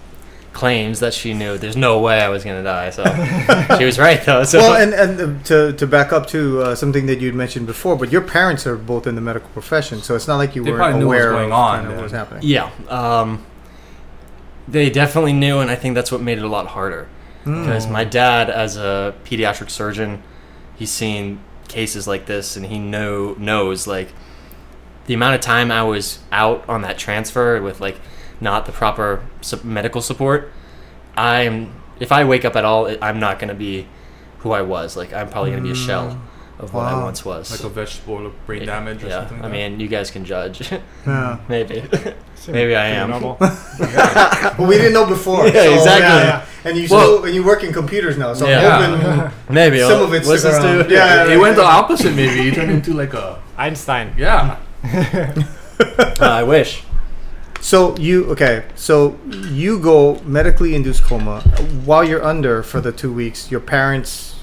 [0.53, 3.05] claims that she knew there's no way I was gonna die, so
[3.79, 4.45] she was right though.
[4.45, 7.67] So well, and and uh, to to back up to uh, something that you'd mentioned
[7.67, 10.63] before, but your parents are both in the medical profession, so it's not like you
[10.63, 12.43] They weren't probably knew what was aware going of on kind of what was happening.
[12.45, 12.71] Yeah.
[12.89, 13.45] Um,
[14.67, 17.09] they definitely knew, and I think that's what made it a lot harder.
[17.45, 17.65] Hmm.
[17.65, 20.23] Because my dad, as a pediatric surgeon,
[20.77, 21.41] he's seen
[21.75, 24.09] cases like this, and he know knows like
[25.07, 28.01] the amount of time I was out on that transfer with like
[28.41, 29.25] not the proper
[29.63, 30.53] medical support.
[31.17, 33.87] I'm if I wake up at all, I'm not gonna be
[34.39, 34.97] who I was.
[34.97, 36.21] Like I'm probably gonna be a shell mm.
[36.59, 37.51] Of what I once was.
[37.51, 39.45] like a vegetable of brain damage or yeah, something.
[39.45, 40.71] I mean, you guys can judge.
[41.07, 41.39] Yeah.
[41.49, 41.83] Maybe.
[42.37, 43.11] Seemed Maybe I am.
[43.11, 43.37] normal.
[43.41, 45.47] Well, we didn't know before.
[45.49, 46.47] Yeah, exactly.
[46.71, 48.79] And you Well- still and you work in computers now, so Yeah.
[48.79, 50.91] I'm hoping Maybe some of it's listen stick to around.
[50.91, 51.17] Yeah.
[51.25, 51.31] that.
[51.31, 52.15] He went the opposite.
[52.15, 54.15] Maybe he turned into like a Einstein.
[54.17, 54.59] yeah.
[55.81, 56.85] Uh, I wish.
[57.61, 58.65] So you okay?
[58.75, 61.41] So you go medically induced coma
[61.85, 63.51] while you're under for the two weeks.
[63.51, 64.34] Your parents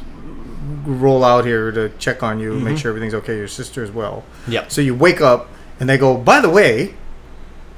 [0.86, 2.80] roll out here to check on you, make Mhm.
[2.80, 3.36] sure everything's okay.
[3.38, 4.24] Your sister as well.
[4.48, 4.72] Yep.
[4.72, 5.48] So you wake up
[5.80, 6.16] and they go.
[6.16, 6.94] By the way,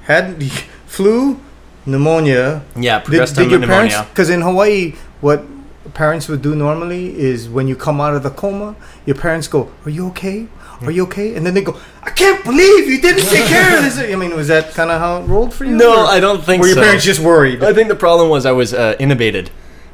[0.03, 0.41] had
[0.85, 1.39] flu,
[1.85, 2.61] pneumonia.
[2.75, 4.05] Yeah, Did, progressed did your pneumonia.
[4.09, 5.43] Because in Hawaii, what
[5.93, 9.69] parents would do normally is when you come out of the coma, your parents go,
[9.85, 10.47] "Are you okay?
[10.81, 13.83] Are you okay?" And then they go, "I can't believe you didn't take care of
[13.83, 15.75] this." I mean, was that kind of how it rolled for you?
[15.75, 16.67] No, I don't think so.
[16.67, 16.81] were your so.
[16.83, 17.63] parents just worried?
[17.63, 19.47] I think the problem was I was uh, intubated,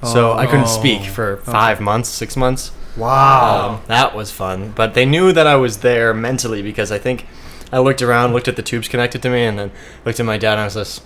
[0.04, 1.10] so I couldn't speak Oh.
[1.18, 2.72] for five months, six months.
[2.98, 3.76] Wow.
[3.76, 7.26] Um, that was fun, but they knew that I was there mentally because I think
[7.72, 9.72] I looked around, looked at the tubes connected to me, and then
[10.06, 11.04] looked at my dad and I was just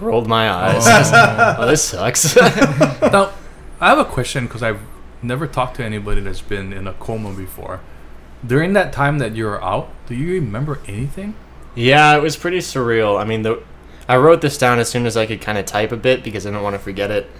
[0.00, 0.84] rolled my eyes.
[0.86, 2.36] oh, this sucks.
[2.36, 3.32] now,
[3.80, 4.80] I have a question because I've
[5.22, 7.80] never talked to anybody that's been in a coma before.
[8.46, 11.34] During that time that you were out, do you remember anything?
[11.74, 13.20] Yeah, it was pretty surreal.
[13.20, 13.62] I mean, the
[14.08, 16.44] I wrote this down as soon as I could kind of type a bit because
[16.44, 17.30] I didn't want to forget it.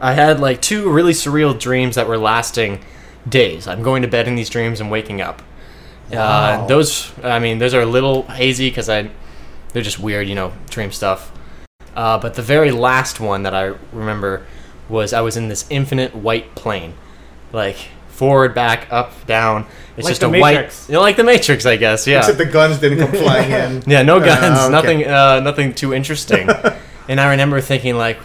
[0.00, 2.80] I had like two really surreal dreams that were lasting
[3.28, 3.66] days.
[3.66, 5.42] I'm going to bed in these dreams and waking up.
[6.10, 6.18] Wow.
[6.64, 9.10] Uh, those, I mean, those are a little hazy because I,
[9.72, 11.32] they're just weird, you know, dream stuff.
[11.94, 14.46] Uh, but the very last one that I remember
[14.88, 16.94] was I was in this infinite white plane,
[17.52, 17.76] like
[18.08, 19.66] forward, back, up, down.
[19.96, 20.82] It's Like just the a Matrix.
[20.82, 22.06] white, you know, like the Matrix, I guess.
[22.06, 22.18] Yeah.
[22.18, 23.82] Except the guns didn't come flying in.
[23.90, 24.70] Yeah, no Uh, guns, okay.
[24.70, 26.48] nothing, uh, nothing too interesting.
[27.08, 28.18] and I remember thinking like,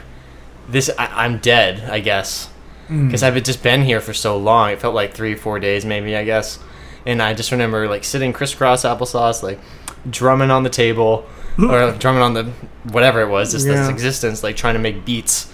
[0.69, 2.49] this, I, I'm dead, I guess,
[2.87, 3.07] Hmm.
[3.07, 4.71] because I've just been here for so long.
[4.71, 6.59] It felt like three, four days, maybe, I guess.
[7.05, 9.59] And I just remember like sitting crisscross applesauce, like
[10.09, 11.25] drumming on the table,
[11.59, 12.45] or drumming on the
[12.91, 15.51] whatever it was, just this existence, like trying to make beats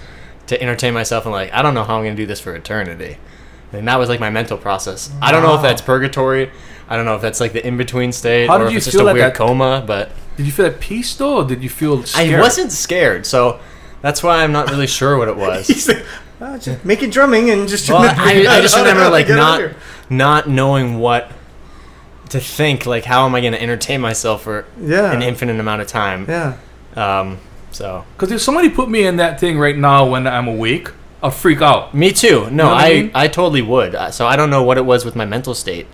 [0.48, 1.26] to entertain myself.
[1.26, 3.17] And like, I don't know how I'm gonna do this for eternity.
[3.72, 5.12] And that was like my mental process.
[5.22, 6.52] I don't know if that's purgatory.
[6.88, 8.78] I don't know if that's like the in between state How or did if you
[8.78, 9.84] it's just feel a at weird that- coma.
[9.88, 12.36] But Did you feel at peace though, or did you feel scared?
[12.36, 13.60] I wasn't scared, so
[14.02, 15.88] that's why I'm not really sure what it was.
[15.88, 16.06] Like,
[16.43, 17.89] "Ah, just making drumming and just.
[17.89, 19.71] well, I, I just remember like not
[20.10, 21.32] not knowing what
[22.29, 22.86] to think.
[22.86, 25.12] Like, how am I going to entertain myself for Yeah.
[25.13, 26.25] an infinite amount of time?
[26.27, 26.58] Yeah.
[26.95, 27.38] Um,
[27.71, 30.89] so Because if somebody put me in that thing right now when I'm awake,
[31.23, 31.93] I'll freak out.
[31.95, 32.41] me too.
[32.51, 33.12] No, know I I mean?
[33.15, 33.95] I totally would.
[33.95, 35.88] Uh, So I don't know what it was with my mental state,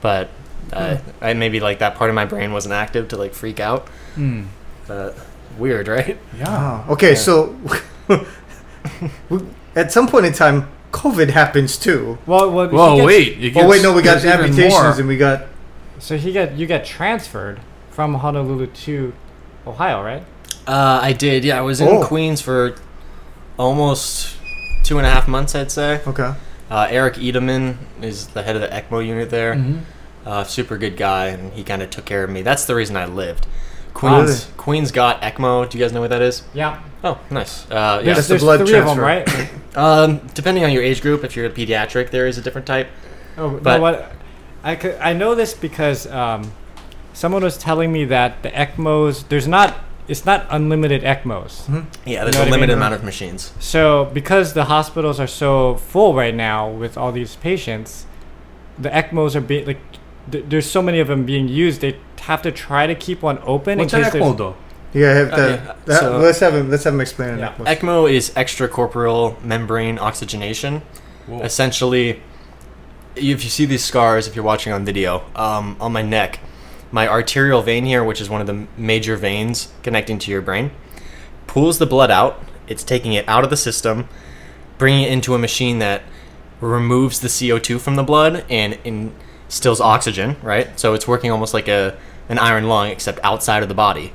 [0.00, 0.28] but.
[0.72, 3.86] Uh, I maybe like that part of my brain wasn't active to like freak out.
[4.16, 4.46] Hmm.
[4.88, 5.14] But
[5.56, 6.18] weird, right?
[6.36, 6.84] Yeah.
[6.88, 7.54] Okay, so
[9.28, 9.40] we-
[9.76, 12.18] at some point in time, COVID happens too.
[12.26, 13.44] Well, well, he Whoa, gets- wait.
[13.44, 14.98] It Oh wait, gets- no, we got gets even amputations more.
[14.98, 15.44] and we got.
[15.98, 17.60] So he get you get transferred
[17.90, 19.12] from Honolulu to
[19.66, 20.22] Ohio, right?
[20.66, 21.44] Uh, I did.
[21.44, 22.04] Yeah, I was in Oh.
[22.04, 22.74] Queens for
[23.58, 24.36] almost
[24.82, 26.00] two and a half months, I'd say.
[26.06, 26.32] Okay.
[26.70, 29.54] Uh, Eric Edelman is the head of the ECMO unit there.
[29.54, 29.80] Mhm.
[30.24, 32.42] Uh, super good guy, and he kind of took care of me.
[32.42, 33.46] That's the reason I lived.
[33.96, 34.56] Queens, Really?
[34.58, 35.68] Queens got ECMO.
[35.68, 36.42] Do you guys know what that is?
[36.52, 36.82] Yeah.
[37.02, 37.64] Oh, nice.
[37.70, 38.12] Uh, yeah.
[38.14, 39.36] There's, That's the there's blood three of them, transfer.
[39.38, 39.50] right?
[39.76, 42.88] Um, depending on your age group, if you're a pediatric, there is a different type.
[43.36, 44.12] Oh, But- no, what?
[44.64, 46.50] I could, I know this because um,
[47.12, 49.76] someone was telling me that the ECMOs there's not
[50.08, 51.68] it's not unlimited ECMOs.
[52.06, 52.78] Yeah, there's know a what I limited mean?
[52.78, 53.52] amount of machines.
[53.60, 58.06] So because the hospitals are so full right now with all these patients,
[58.78, 59.80] the ECMOs are being like
[60.30, 61.80] th- there's so many of them being used.
[61.80, 64.56] They have to try to keep one open What's in an case there's ECMO though?
[64.92, 65.86] Yeah, have Okay, that.
[65.86, 66.70] that so- let's have him.
[66.70, 67.52] Let's have him explain Yeah.
[67.58, 67.58] it.
[67.66, 70.82] ECMO is extracorporeal membrane oxygenation.
[71.26, 71.42] Whoa.
[71.42, 72.22] essentially
[73.16, 76.38] if you see these scars if you're watching on video um, on my neck
[76.92, 80.70] my arterial vein here which is one of the major veins connecting to your brain
[81.48, 84.08] pulls the blood out it's taking it out of the system
[84.78, 86.02] bringing it into a machine that
[86.60, 88.78] removes the co2 from the blood and
[89.46, 91.96] instills oxygen right so it's working almost like a
[92.28, 94.12] an iron lung except outside of the body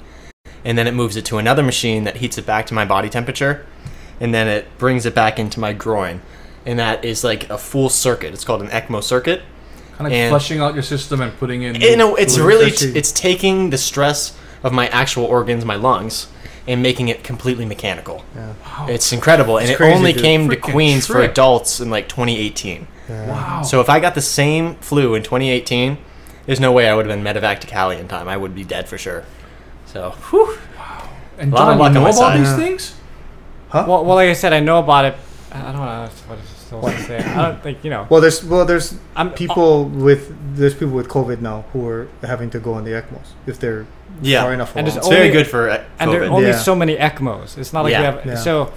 [0.63, 3.09] and then it moves it to another machine that heats it back to my body
[3.09, 3.65] temperature
[4.19, 6.21] and then it brings it back into my groin
[6.65, 9.41] and that is like a full circuit it's called an ecmo circuit
[9.97, 11.75] Kind of and- flushing out your system and putting in.
[11.79, 16.27] you know it's really especially- it's taking the stress of my actual organs my lungs
[16.67, 18.53] and making it completely mechanical Yeah.
[18.65, 18.87] Wow.
[18.89, 20.21] it's incredible and it only dude.
[20.21, 22.87] came to queens for adults in like 2018
[23.27, 23.61] wow.
[23.61, 25.97] so if i got the same flu in 2018
[26.45, 28.63] there's no way i would have been medevac to cali in time i would be
[28.63, 29.23] dead for sure
[29.85, 30.57] so whew.
[31.37, 32.39] and lot of John, luck you on know my about side.
[32.39, 32.55] these Yeah.
[32.57, 32.95] things?
[33.73, 35.15] well, well, like I said, I know about it.
[35.51, 37.17] I don't know what is still to say.
[37.19, 38.05] I don't think you know.
[38.09, 42.49] Well, there's well, there's I'm people with there's people with COVID now who are having
[42.51, 43.85] to go on the ECMOs if they're
[44.21, 44.43] Yeah.
[44.43, 44.95] far enough And along.
[44.95, 46.57] there's it's very good for uh, and there are only Yeah.
[46.57, 47.57] so many ECMOs.
[47.57, 47.99] It's not like Yeah.
[47.99, 48.25] we have.
[48.25, 48.35] Yeah.
[48.35, 48.71] So,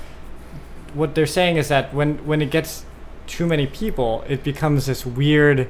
[0.94, 2.85] what they're saying is that when when it gets
[3.27, 5.69] too many people, it becomes this weird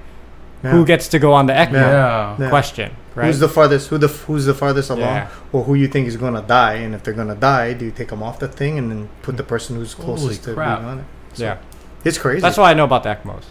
[0.62, 0.70] Yeah.
[0.70, 2.36] who gets to go on the ECMO Yeah.
[2.38, 2.48] Yeah.
[2.48, 3.26] question, right?
[3.26, 3.88] Who's the farthest?
[3.88, 5.26] Who the who's the farthest along, Yeah.
[5.52, 6.74] or who you think is gonna die?
[6.74, 9.36] And if they're gonna die, do you take them off the thing and then put
[9.36, 10.78] the person who's Holy closest to crap.
[10.78, 11.04] being on it?
[11.36, 11.56] yeah,
[12.04, 12.40] It's crazy.
[12.40, 13.44] that's why I know about the ECMOs.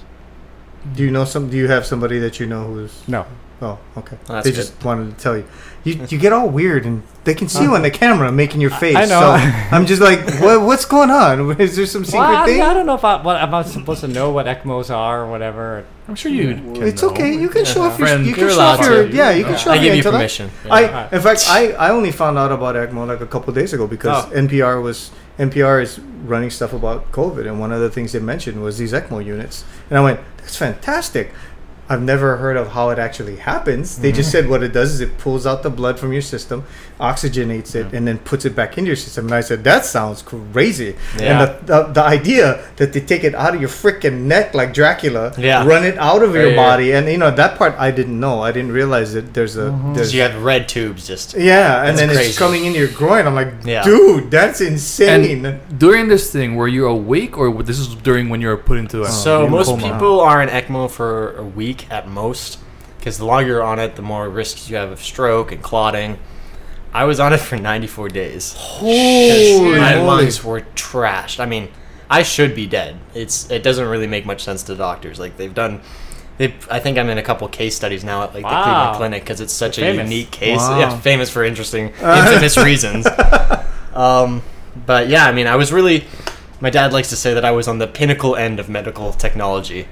[0.95, 1.49] Do you know some?
[1.49, 3.03] Do you have somebody that you know who's?
[3.07, 3.25] No,
[3.63, 4.17] Oh, okay.
[4.27, 4.57] Oh, that's they good.
[4.57, 5.45] just wanted to tell you.
[5.85, 8.69] You you get all weird and they can see you on the camera making your
[8.71, 8.95] face.
[8.97, 9.21] I know.
[9.21, 9.31] So
[9.75, 11.59] I'm just like, what, what's going on?
[11.61, 12.61] Is there some secret well, I, thing?
[12.61, 15.31] I don't know if I, what I'm not supposed to know what ECMOs are or
[15.31, 15.85] whatever.
[16.09, 16.49] I'm sure you.
[16.49, 16.55] Yeah.
[16.55, 17.11] Can It's know.
[17.11, 17.33] okay.
[17.33, 18.07] You can show off your.
[18.09, 19.07] Friend, You can show off your.
[19.07, 19.15] to.
[19.15, 19.57] Yeah, you can Yeah.
[19.57, 20.37] show i off give your you intellect.
[20.37, 23.71] permission I, in fact, I, I only found out about ECMO like a couple days
[23.71, 24.35] ago because Oh.
[24.35, 28.61] NPR was NPR is running stuff about COVID, and one of the things they mentioned
[28.61, 31.31] was these ECMO units, and I went, "That's fantastic."
[31.93, 33.97] I've never heard of how it actually happens.
[33.99, 34.17] They Mm-hmm.
[34.17, 36.63] just said what it does is it pulls out the blood from your system,
[36.99, 37.97] oxygenates it, Yeah.
[37.97, 39.25] and then puts it back into your system.
[39.25, 40.95] And I said, that sounds crazy.
[41.19, 41.23] Yeah.
[41.31, 44.73] And the, the, the idea that they take it out of your freaking neck like
[44.73, 45.65] Dracula, Yeah.
[45.65, 46.55] run it out of your Right.
[46.55, 48.41] body, and you know that part I didn't know.
[48.41, 49.95] I didn't realize that there's a Mhm.
[49.95, 53.25] there's you have red tubes just yeah, and That's then it's coming into your groin.
[53.27, 53.83] I'm like, Yeah.
[53.83, 55.45] dude, that's insane.
[55.45, 59.01] And during this thing, were you awake, or this is during when you're put into
[59.03, 59.83] a So you're most coma.
[59.91, 62.59] people are in ECMO for a week at most,
[62.97, 66.17] because the longer you're on it, the more risks you have of stroke and clotting.
[66.93, 68.53] I was on it for 94 days.
[68.55, 70.05] Holy my moly.
[70.05, 71.39] lungs were trashed.
[71.39, 71.69] I mean,
[72.09, 72.97] I should be dead.
[73.15, 75.19] It's it doesn't really make much sense to doctors.
[75.19, 75.81] Like they've done,
[76.37, 79.23] they I think I'm in a couple case studies now at like the Cleveland Clinic
[79.23, 80.03] because it's such a Famous.
[80.03, 80.59] unique case.
[80.59, 80.79] Wow.
[80.79, 83.07] Yeah, famous for interesting, infamous reasons.
[83.93, 84.43] Um,
[84.85, 86.05] but yeah, I mean, I was really.
[86.59, 89.87] My dad likes to say that I was on the pinnacle end of medical technology.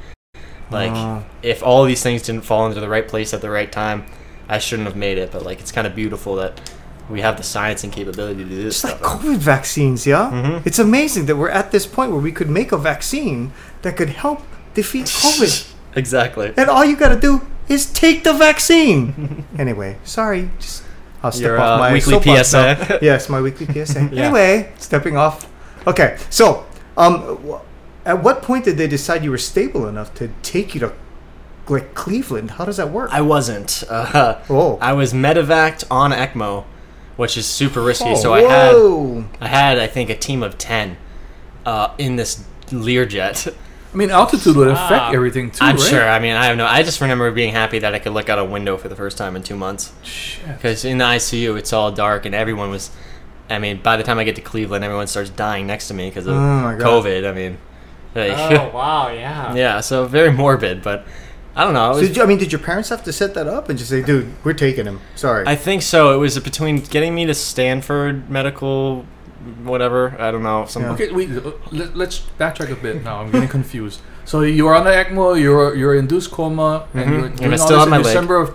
[0.72, 1.24] Like, Wow.
[1.44, 4.06] if all these things didn't fall into the right place at the right time,
[4.48, 5.32] I shouldn't have made it.
[5.32, 6.72] But like, it's kind of beautiful that
[7.10, 9.02] we have the science and capability to do this It's like.
[9.02, 10.32] COVID vaccines, yeah?
[10.34, 10.66] Mhm.
[10.66, 14.10] It's amazing that we're at this point where we could make a vaccine that could
[14.10, 14.42] help
[14.74, 15.68] defeat COVID.
[15.96, 16.54] exactly.
[16.56, 19.44] and all you gotta do is take the vaccine.
[19.60, 20.50] anyway, sorry.
[20.60, 20.84] Just
[21.24, 23.00] I'll step Your off uh, my weekly PSA.
[23.02, 24.10] yes, my weekly PSA.
[24.12, 24.24] Yeah.
[24.24, 25.48] Anyway, stepping off.
[25.86, 26.66] Okay, so
[26.98, 27.38] um,
[28.06, 30.94] at what point did they decide you were stable enough to take you to
[31.68, 32.52] like Cleveland?
[32.52, 33.10] How does that work?
[33.14, 33.84] I wasn't.
[33.90, 36.66] Uh, oh, I was medevaced on ECMO,
[37.18, 38.10] which is super risky.
[38.10, 39.26] Oh, so I had.
[39.42, 40.98] I had, I think, a team of ten
[41.66, 43.54] uh, in this Learjet.
[43.94, 45.12] I mean, altitude would affect Ah.
[45.14, 45.90] everything too, I'm right?
[45.90, 46.08] sure.
[46.10, 46.66] I mean, I have no.
[46.66, 49.18] I just remember being happy that I could look out a window for the first
[49.18, 49.92] time in two months.
[50.48, 52.90] Because in the ICU, it's all dark, and everyone was.
[53.50, 56.08] I mean, by the time I get to Cleveland, everyone starts dying next to me
[56.10, 56.78] because of Oh.
[56.80, 57.30] COVID.
[57.30, 57.58] I mean,
[58.16, 59.54] like, Oh wow, yeah.
[59.56, 59.80] yeah.
[59.82, 61.06] So very morbid, but
[61.56, 61.92] I don't know.
[61.92, 63.68] It So was, did you, I mean, did your parents have to set that up
[63.70, 65.00] and just say, "Dude, we're taking him"?
[65.16, 65.44] Sorry.
[65.46, 66.14] I think so.
[66.14, 69.06] It was between getting me to Stanford Medical,
[69.64, 70.16] whatever.
[70.20, 70.66] I don't know.
[70.66, 70.92] Some Yeah.
[70.94, 71.30] Okay, wait.
[71.32, 73.20] uh, Let, let's backtrack a bit now.
[73.22, 74.00] I'm getting confused.
[74.24, 75.36] So you were on the ECMO.
[75.42, 77.10] You're you're induced coma, and Mhm.
[77.18, 78.06] you're And doing I all still this in my leg.
[78.06, 78.54] December of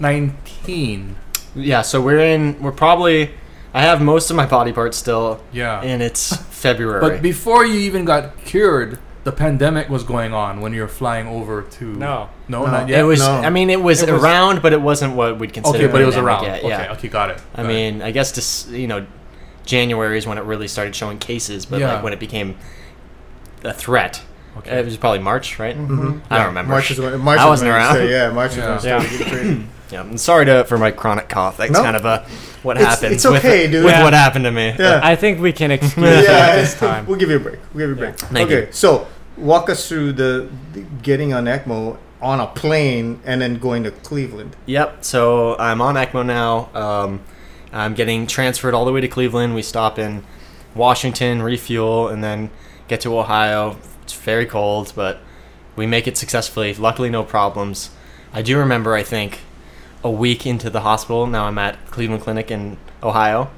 [0.00, 1.16] 2019.
[1.54, 1.82] Yeah.
[1.82, 2.60] So we're in.
[2.62, 3.30] We're probably.
[3.74, 5.80] I have most of my body parts still, Yeah.
[5.82, 7.00] and it's February.
[7.00, 11.26] But before you even got cured, the pandemic was going on when you were flying
[11.28, 11.84] over to.
[11.84, 12.30] No.
[12.48, 12.70] No, No.
[12.70, 13.00] not yet.
[13.00, 13.20] it was.
[13.20, 13.30] No.
[13.30, 15.76] I mean, it was It was- around, but it wasn't what we'd consider.
[15.84, 16.44] okay, but it was around.
[16.44, 16.92] yet, okay, yeah.
[16.92, 17.40] okay, got it.
[17.54, 17.74] I got it.
[17.74, 19.06] mean, I guess this, you know,
[19.66, 21.94] January is when it really started showing cases, but Yeah.
[21.94, 22.56] like when it became
[23.64, 24.22] a threat,
[24.56, 24.78] okay.
[24.78, 25.76] it was probably March, right?
[25.76, 26.20] Mhm.
[26.30, 26.70] I don't remember.
[26.70, 27.90] March is when March I is wasn't when around.
[27.96, 28.66] started- yeah, March is Yeah.
[28.66, 29.66] when it started to get crazy.
[29.90, 31.56] Yeah, I'm sorry to for my chronic cough.
[31.56, 31.82] That's No.
[31.82, 32.26] kind of a
[32.62, 33.14] what It's- happens.
[33.16, 33.84] it's okay, with, dude.
[33.84, 34.04] With Yeah.
[34.04, 34.74] what happened to me.
[34.78, 35.00] Yeah.
[35.02, 37.06] I think we can excuse yeah, it this time.
[37.06, 37.58] we'll give you a break.
[37.72, 38.18] We'll give you a break.
[38.18, 38.72] Thank okay, you.
[38.72, 43.84] so walk us through the, the getting on ECMO on a plane and then going
[43.84, 44.56] to Cleveland.
[44.66, 45.04] Yep.
[45.04, 46.68] So I'm on ECMO now.
[46.74, 47.20] Um,
[47.72, 49.54] I'm getting transferred all the way to Cleveland.
[49.54, 50.24] We stop in
[50.74, 52.50] Washington, refuel, and then
[52.88, 53.76] get to Ohio.
[54.02, 55.20] It's very cold, but
[55.76, 56.74] we make it successfully.
[56.74, 57.90] Luckily, no problems.
[58.32, 59.40] I do remember, I think,
[60.02, 61.26] a week into the hospital.
[61.26, 63.50] Now I'm at Cleveland Clinic in Ohio.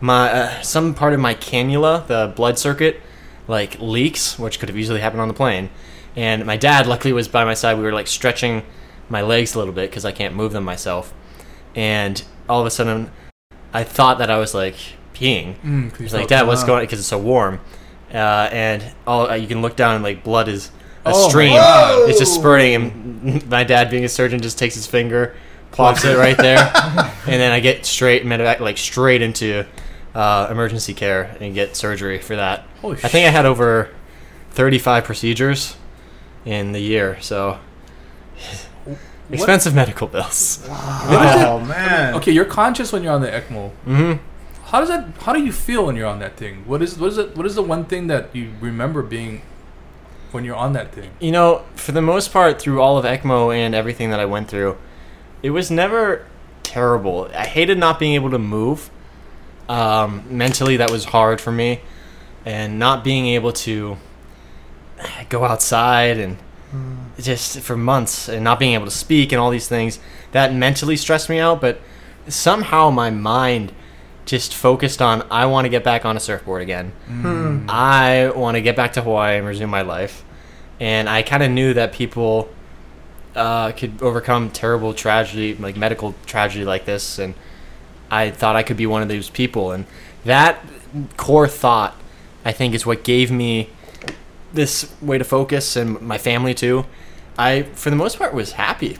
[0.00, 3.00] My uh, some part of my cannula, the blood circuit,
[3.48, 5.70] like leaks, which could have easily happened on the plane.
[6.16, 7.78] And my dad, luckily, was by my side.
[7.78, 8.64] We were like stretching
[9.08, 11.14] my legs a little bit because I can't move them myself.
[11.74, 13.10] And all of a sudden,
[13.72, 14.76] I thought that I was like
[15.14, 15.58] peeing.
[15.60, 16.82] Mm, you It's like, Dad, what's going?
[16.82, 17.60] Because it's so warm.
[18.12, 20.70] Uh, and all uh, you can look down and like blood is
[21.04, 21.52] a Oh stream.
[21.56, 22.08] God.
[22.08, 22.74] It's just spurting.
[22.74, 25.34] And my dad, being a surgeon, just takes his finger,
[25.70, 26.58] plops it right there,
[27.26, 29.64] and then I get straight medevac like straight into
[30.14, 32.66] uh, emergency care and get surgery for that.
[32.80, 33.90] Holy I think I had over
[34.50, 35.76] 35 procedures
[36.44, 37.58] in the year, so
[39.30, 40.66] expensive medical bills.
[40.68, 42.14] Oh man.
[42.14, 43.70] Okay, you're conscious when you're on the ECMO.
[43.84, 44.12] hmm
[44.64, 45.08] How does that?
[45.20, 46.64] How do you feel when you're on that thing?
[46.66, 47.36] What is what is it?
[47.36, 49.42] What is the one thing that you remember being
[50.32, 51.10] when you're on that thing?
[51.20, 54.48] You know, for the most part, through all of ECMO and everything that I went
[54.48, 54.78] through,
[55.42, 56.26] it was never
[56.62, 57.30] terrible.
[57.34, 58.90] I hated not being able to move.
[59.68, 61.80] Um, mentally, that was hard for me,
[62.44, 63.96] and not being able to
[65.28, 66.38] go outside and
[67.18, 69.98] just for months and not being able to speak and all these things
[70.32, 71.60] that mentally stressed me out.
[71.60, 71.80] But
[72.28, 73.72] somehow my mind
[74.24, 76.92] just focused on I want to get back on a surfboard again.
[77.06, 77.66] Hmm.
[77.68, 80.24] I want to get back to Hawaii and resume my life.
[80.80, 82.48] And I kind of knew that people
[83.34, 87.18] uh, could overcome terrible tragedy, like medical tragedy like this.
[87.18, 87.34] And
[88.10, 89.72] I thought I could be one of those people.
[89.72, 89.86] And
[90.24, 90.64] that
[91.16, 91.96] core thought,
[92.44, 93.70] I think, is what gave me
[94.52, 96.84] this way to focus and my family too.
[97.38, 98.98] I, for the most part, was happy.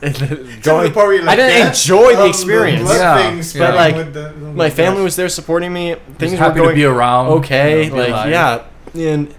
[0.62, 2.88] Going, I didn't enjoy the experience.
[2.88, 3.66] Yeah, things, yeah.
[3.66, 5.96] But, like, with the- My family was there supporting me.
[6.18, 7.28] Things Just were going to be around.
[7.38, 8.30] okay you know, like alive.
[8.30, 8.64] yeah
[9.02, 9.34] and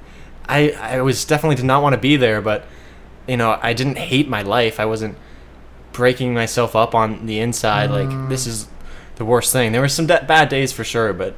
[0.48, 2.66] i i was definitely did not want to be there but
[3.28, 5.16] you know i didn't hate my life i wasn't
[5.92, 8.68] breaking myself up on the inside like this is
[9.16, 11.34] the worst thing there were some da- bad days for sure but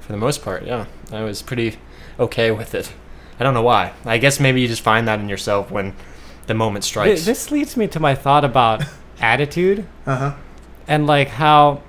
[0.00, 1.76] for the most part yeah i was pretty
[2.20, 2.92] okay with it
[3.40, 5.92] i don't know why i guess maybe you just find that in yourself when
[6.46, 8.82] the moment Th- strikes This leads me to my thought about
[9.20, 9.86] attitude.
[10.06, 10.34] Uh huh.
[10.86, 11.82] and like how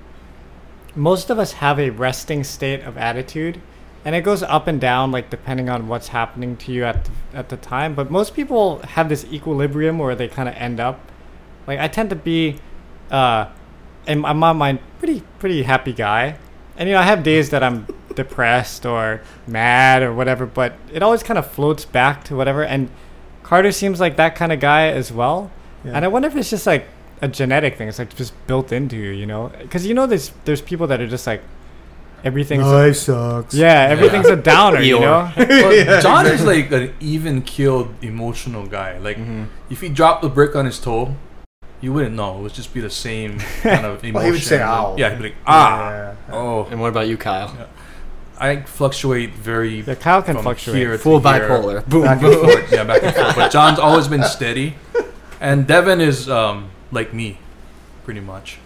[0.95, 3.61] most of us have a resting state of attitude
[4.03, 7.11] and it goes up and down like depending on what's happening to you at the,
[7.33, 11.11] at the time but most people have this equilibrium where they kind of end up
[11.67, 12.57] like i tend to be
[13.11, 13.45] uh
[14.07, 16.35] in my my mind pretty pretty happy guy
[16.77, 21.03] and you know i have days that i'm depressed or mad or whatever but it
[21.03, 22.89] always kind of floats back to whatever and
[23.47, 25.49] carter seems like that kind of guy as well
[25.85, 25.93] Yeah.
[25.95, 26.83] and i wonder if it's just like
[27.21, 30.27] a genetic thing it's like just built into you you know because you know there's
[30.45, 31.41] there's people that are just like
[32.23, 33.53] everything's a- sucks.
[33.53, 38.65] yeah everything's a downer you know But Yeah, John is like an even keeled emotional
[38.67, 38.97] guy.
[39.07, 39.47] Like Mhm.
[39.69, 41.15] if he dropped a brick on his toe,
[41.79, 42.31] you wouldn't know.
[42.37, 44.13] It would just be the same kind of emotion.
[44.15, 46.13] Well, he would say, "Ow." Yeah, he'd be like, ah, Yeah.
[46.33, 46.67] oh.
[46.71, 47.51] And what about you, Kyle?
[48.39, 51.31] I fluctuate very yeah kyle can fluctuate here to Full here.
[51.49, 51.85] bipolar.
[51.87, 52.45] Boom, back and boom.
[52.45, 52.71] forth.
[52.71, 53.35] Yeah, back and forth.
[53.35, 54.75] But John's always been steady,
[55.41, 57.39] and Devin is um, like me,
[58.03, 58.59] pretty much.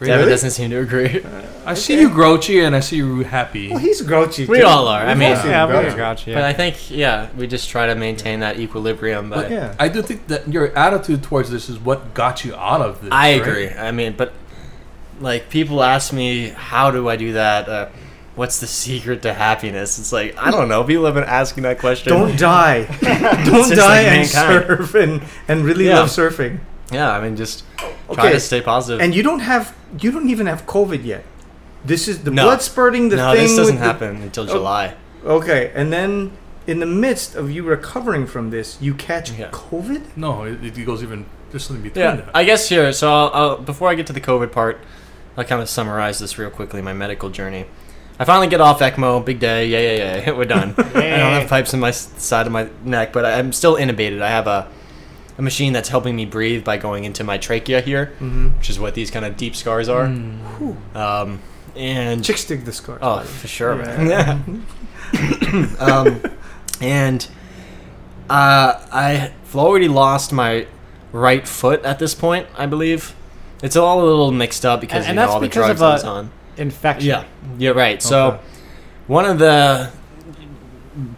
[0.00, 1.24] Devin doesn't seem to agree.
[1.64, 3.68] I see you grouchy, and I see you happy.
[3.70, 4.46] Well, he's grouchy.
[4.46, 4.66] We too.
[4.66, 5.00] all are.
[5.00, 5.96] I We've mean- all seen yeah him we're grouchy.
[5.96, 9.30] gotcha But I think, yeah, we just try to maintain that equilibrium.
[9.30, 9.74] But But yeah.
[9.78, 13.10] I do think that your attitude towards this is what got you out of this.
[13.12, 13.40] I right?
[13.42, 13.68] agree.
[13.70, 14.32] I mean, but
[15.20, 17.68] like people ask me, how do I do that?
[17.68, 17.88] Uh,
[18.34, 19.98] what's the secret to happiness?
[19.98, 20.84] It's like I don't know.
[20.84, 22.12] People have been asking that question.
[22.12, 22.84] Don't die.
[23.44, 26.00] Don't die like and surf and, and really Yeah.
[26.00, 26.60] love surfing.
[26.90, 28.32] Yeah, I mean, just try Okay.
[28.32, 29.00] to stay positive.
[29.00, 31.24] And you don't have you don't even have COVID yet.
[31.84, 32.44] This is the No.
[32.44, 33.42] blood spurting the no, thing.
[33.42, 34.94] this doesn't with the- happen until oh, July.
[35.24, 36.32] Okay, and then
[36.66, 39.50] in the midst of you recovering from this, you catch Yeah.
[39.50, 40.02] COVID.
[40.16, 41.26] No, it, it goes even.
[41.50, 42.30] There's something between Yeah, that.
[42.34, 42.92] I guess here.
[42.92, 44.78] So I'll, I'll, before I get to the COVID part,
[45.36, 46.80] I'll kind of summarize this real quickly.
[46.82, 47.66] My medical journey.
[48.22, 49.24] I finally get off ECMO.
[49.24, 49.66] Big day.
[49.66, 50.30] Yeah, yeah, yeah.
[50.36, 50.74] We're done.
[50.78, 54.22] I don't have pipes in my side of my neck, but I'm still intubated.
[54.22, 54.68] I have a
[55.38, 58.58] a machine that's helping me breathe by going into my trachea here, Mm-hmm.
[58.58, 60.04] which is what these kind of deep scars are.
[60.04, 61.40] Um,
[61.74, 63.00] and Chicks dig the scars.
[63.02, 64.38] Oh, for sure, Yeah.
[64.44, 64.66] man.
[65.80, 66.22] um,
[66.82, 67.26] and
[68.30, 70.66] uh, I've already lost my
[71.12, 72.46] right foot at this point.
[72.56, 73.14] I believe
[73.62, 75.66] it's all a little mixed up because And- and you know that's all the because
[75.66, 76.30] drugs of, I was on.
[76.56, 77.24] Infection Yeah,
[77.58, 78.02] you're right.
[78.02, 78.40] So
[79.06, 79.90] one of the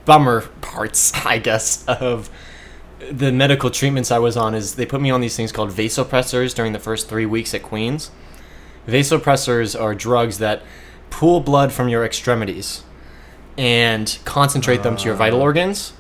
[0.05, 2.31] bummer parts, I guess, of
[3.11, 6.55] the medical treatments I was on is they put me on these things called vasopressors
[6.55, 8.11] during the first three weeks at Queens.
[8.87, 10.63] Vasopressors are drugs that
[11.11, 12.83] pool blood from your extremities
[13.57, 15.45] and concentrate them to your vital ah.
[15.45, 15.93] organs,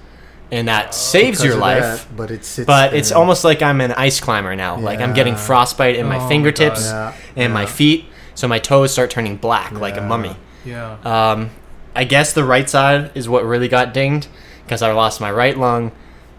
[0.51, 1.83] and that saves your life.
[2.09, 4.77] that, but it sits But it's almost like I'm an ice climber now.
[4.79, 7.14] Like I'm getting frostbite in Oh my my fingertips God.
[7.37, 10.37] and my feet, so my toes start turning black like a mummy.
[10.64, 10.97] Yeah.
[11.05, 11.51] Um,
[11.94, 14.27] I guess the right side is what really got dinged
[14.64, 15.92] because I lost my right lung,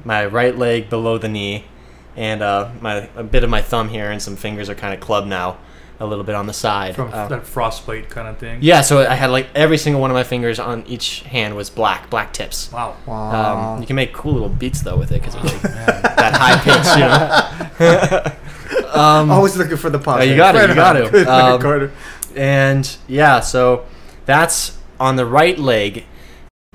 [0.03, 1.65] my right leg below the knee,
[2.15, 4.99] and uh, my a bit of my thumb here and some fingers are kind of
[4.99, 5.57] clubbed now,
[5.99, 6.95] a little bit on the side.
[6.95, 8.59] From Uh, that frostbite kind of thing.
[8.61, 11.69] yeah, so I had like every single one of my fingers on each hand was
[11.69, 12.69] black, black tips.
[12.73, 12.95] Wow.
[13.05, 13.75] Wow.
[13.75, 16.57] Um, you can make cool little beats though with it because it's like that high
[16.65, 18.31] pitch, you know.
[18.95, 20.29] um, Always looking for the positive.
[20.31, 21.27] you got it, you got it.
[21.27, 21.91] Um,
[22.35, 23.85] And yeah, so
[24.25, 26.05] that's on the right leg.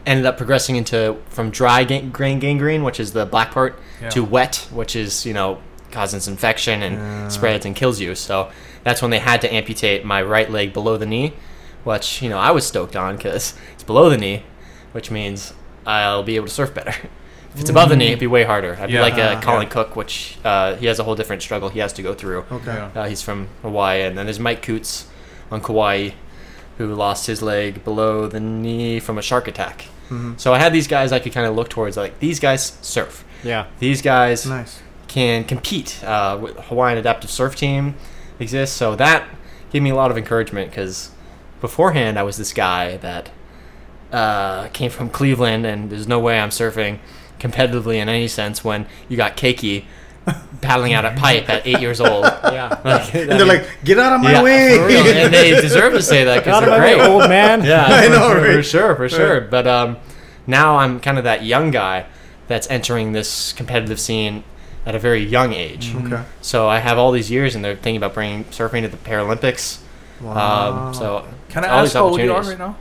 [0.06, 4.08] Ended up progressing into from dry gang- grain gangrene, which is the black part, Yeah.
[4.10, 5.58] to wet, which is you know
[5.92, 7.28] causes infection and Yeah.
[7.28, 8.14] spreads and kills you.
[8.14, 8.48] So
[8.84, 11.34] that's when they had to amputate my right leg below the knee,
[11.84, 14.44] which you know I was stoked on because it's below the knee,
[14.92, 15.52] which means
[15.86, 16.94] I'll be able to surf better.
[17.54, 18.78] If it's above the knee, it'd be way harder.
[18.80, 18.98] I'd Yeah.
[18.98, 19.68] be like Ah, a Colin yeah.
[19.70, 22.44] Cook, which uh, he has a whole different struggle he has to go through.
[22.50, 22.66] Okay.
[22.74, 22.90] Yeah.
[22.94, 25.06] Uh, he's from Hawaii, and then there's Mike Coots
[25.50, 26.10] on Kauai,
[26.78, 29.86] who lost his leg below the knee from a shark attack.
[30.10, 30.38] Mhm.
[30.40, 33.24] So I had these guys I could kind of look towards, like these guys surf.
[33.42, 34.78] yeah These guys Nice.
[35.08, 36.02] can compete.
[36.04, 37.94] Uh, with Hawaiian Adaptive Surf Team
[38.38, 39.24] exists, so that
[39.72, 41.10] gave me a lot of encouragement because
[41.60, 43.28] beforehand I was this guy that
[44.12, 46.98] uh, came from Cleveland, and there's no way I'm surfing
[47.40, 49.84] competitively in any sense when you got Keiki
[50.60, 52.24] paddling out a pipe at eight years old.
[52.24, 54.78] yeah Like, And they're like, get out of my yeah, way.
[55.24, 57.08] and they deserve to say that because they're my way, great.
[57.08, 58.54] old man Yeah, I for, know, for, right?
[58.56, 59.40] for sure, for sure.
[59.40, 59.96] But um,
[60.46, 62.06] now I'm kind of that young guy
[62.48, 64.44] that's entering this competitive scene
[64.86, 65.94] at a very young age.
[65.94, 66.22] okay.
[66.42, 69.78] So I have all these years, and they're thinking about bringing surfing to the Paralympics.
[70.20, 70.86] Wow.
[70.88, 72.76] Um, so Can I ask these how old you are right now?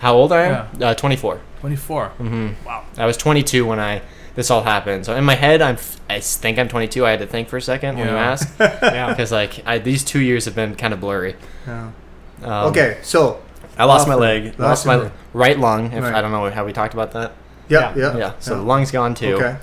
[0.00, 0.68] How old I am?
[0.82, 1.40] Uh, 24.
[1.60, 2.08] 24.
[2.08, 2.84] hmm Wow.
[2.98, 4.02] I was 22 when I
[4.34, 5.04] this all happened.
[5.06, 7.04] So in my head, I'm f- I think I'm 22.
[7.06, 10.02] I had to think for a second when you asked yeah because like I, these
[10.04, 11.36] two years have been kind of blurry.
[11.66, 11.90] Yeah.
[12.42, 13.42] Um, okay, so
[13.76, 14.44] I lost my leg.
[14.46, 15.12] Lost Lost my leg.
[15.34, 15.92] right lung.
[15.92, 16.14] If Right.
[16.14, 17.32] I don't know how we talked about that.
[17.68, 18.12] yeah, Yeah.
[18.12, 18.32] yeah, Yeah.
[18.40, 18.58] So yeah.
[18.58, 19.34] the lung's gone too.
[19.36, 19.56] Okay.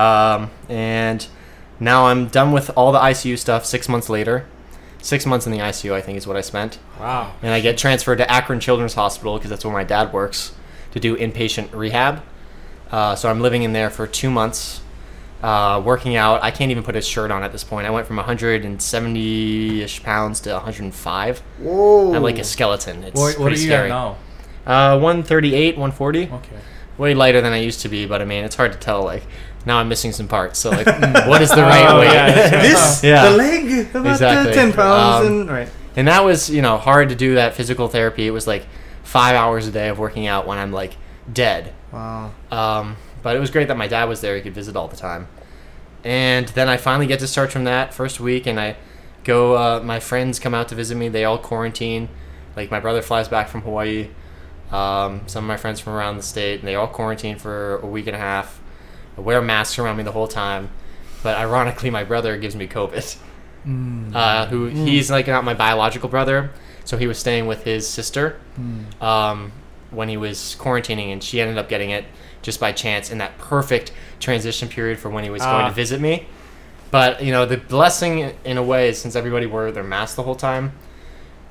[0.00, 1.26] Um, and
[1.80, 3.64] now I'm done with all the ICU stuff.
[3.64, 4.44] Six months later,
[5.02, 6.78] six months in the ICU, I think, is what I spent.
[6.98, 7.32] Wow.
[7.42, 10.52] And I get transferred to Akron Children's Hospital because that's where my dad works
[10.92, 12.22] to do inpatient rehab.
[12.90, 14.80] Uh, so I'm living in there for two months,
[15.42, 16.42] uh, working out.
[16.42, 17.86] I can't even put a shirt on at this point.
[17.86, 21.38] I went from 170 ish pounds to 105.
[21.60, 22.14] Whoa.
[22.14, 23.04] I'm like a skeleton.
[23.04, 23.90] It's What, what are you scary.
[23.90, 24.16] at now?
[24.66, 26.24] Uh, 138, 140.
[26.24, 26.56] Okay.
[26.98, 29.02] Way lighter than I used to be, but I mean, it's hard to tell.
[29.04, 29.22] Like
[29.66, 30.58] now, I'm missing some parts.
[30.58, 30.86] So like,
[31.26, 32.12] what is the right Oh, weight?
[32.12, 32.62] yeah, that's right.
[32.62, 33.28] this Yeah.
[33.30, 34.52] the leg about Exactly.
[34.52, 35.68] the ten pounds Um, and right.
[35.96, 38.26] And that was, you know, hard to do that physical therapy.
[38.26, 38.66] It was like
[39.02, 40.96] five hours a day of working out when I'm like
[41.32, 41.72] dead.
[41.92, 42.30] Wow.
[42.50, 44.34] Um, but it was great that my dad was there.
[44.36, 45.26] He could visit all the time.
[46.04, 48.76] And then I finally get discharged from that first week, and I
[49.24, 49.56] go.
[49.56, 51.08] Uh, my friends come out to visit me.
[51.10, 52.08] They all quarantine.
[52.56, 54.08] Like my brother flies back from Hawaii.
[54.72, 57.86] Um, some of my friends from around the state, and they all quarantine for a
[57.86, 58.59] week and a half.
[59.20, 60.70] I wear masks around me the whole time.
[61.22, 63.16] But ironically, my brother gives me COVID.
[64.14, 66.50] Uh, who he's like not my biological brother,
[66.86, 68.40] so he was staying with his sister
[69.02, 69.52] um,
[69.90, 72.06] when he was quarantining, and she ended up getting it
[72.40, 75.68] just by chance in that perfect transition period for when he was going Ah.
[75.68, 76.26] to visit me.
[76.90, 80.22] But you know, the blessing in a way is since everybody wore their mask the
[80.22, 80.72] whole time,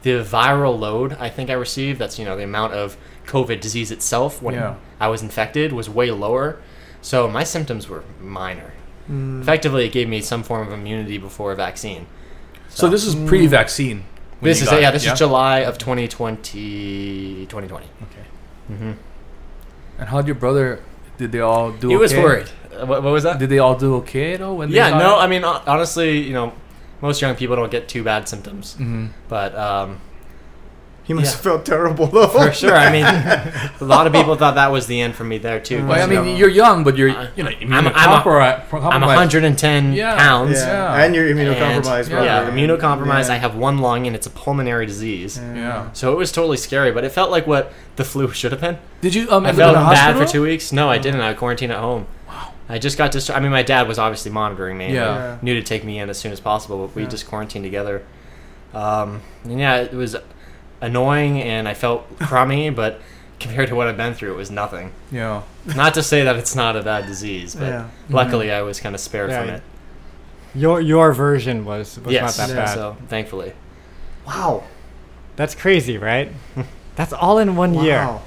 [0.02, 2.98] the viral load I think I received, that's you know the amount of
[3.28, 4.76] COVID disease itself when Yeah.
[5.00, 6.58] I was infected was way lower.
[7.02, 8.74] So my symptoms were minor.
[9.10, 9.42] Mm.
[9.42, 12.06] Effectively, it gave me some form of immunity before a vaccine.
[12.70, 14.04] So this is pre-vaccine.
[14.42, 17.46] This is yeah, it, this is July of 2020.
[17.48, 17.86] 2020.
[17.86, 17.88] Okay.
[18.68, 18.92] hmm
[19.98, 20.82] And how'd your brother?
[21.18, 21.90] Did they all do?
[21.90, 22.48] He was worried.
[22.72, 23.40] Uh, What, what was that?
[23.40, 24.54] Did they all do okay though?
[24.54, 26.54] When yeah, no, I mean honestly, you know,
[27.02, 30.00] most young people don't get too bad symptoms, hmm but um,
[31.10, 31.32] He must Yeah.
[31.32, 32.28] have felt terrible though.
[32.28, 32.76] for sure.
[32.76, 33.04] I mean,
[33.82, 35.84] a lot of people thought that was the end for me there too.
[35.86, 36.36] Well, I but, mean, Yeah.
[36.40, 38.94] you're young, but you're you know I'm- I'm a- immunocompromised.
[38.94, 40.16] I'm 110 Yeah.
[40.18, 40.60] pounds.
[40.62, 40.68] yeah.
[40.98, 41.04] Yeah.
[41.04, 42.02] And you're immunocompromised.
[42.02, 42.26] And, brother.
[42.26, 43.28] yeah, immunocompromised.
[43.30, 43.34] Yeah.
[43.34, 45.42] I have one lung and it's a pulmonary disease.
[45.56, 45.88] Yeah.
[45.94, 48.78] So it was totally scary, but it felt like what the flu should have been.
[49.02, 50.28] Did you um I felt up in a bad hospital?
[50.28, 50.72] for two weeks.
[50.72, 51.22] No, I didn't.
[51.22, 52.06] I quarantined at home.
[52.28, 52.50] Wow.
[52.70, 53.36] I just got discharged.
[53.36, 54.94] I mean, my dad was obviously monitoring me.
[54.94, 55.16] Yeah.
[55.16, 55.36] Yeah.
[55.42, 57.10] Knew to take me in as soon as possible, but we Yeah.
[57.10, 58.04] just quarantined together.
[58.76, 60.16] Um, and yeah, it was
[60.82, 63.02] annoying and I felt crummy, but
[63.40, 64.92] compared to what I've been through, it was nothing.
[65.12, 65.44] Yeah.
[65.76, 67.82] Not to say that it's not a bad disease, but Yeah.
[67.84, 68.14] Mm-hmm.
[68.14, 69.64] luckily I was kind of spared Yeah, from it.
[70.56, 72.66] Your your version was was yes, not that Yeah.
[72.66, 72.74] bad.
[72.74, 73.54] so thankfully.
[74.28, 74.64] Wow.
[75.36, 76.32] That's crazy, right?
[76.96, 78.20] That's all in one year.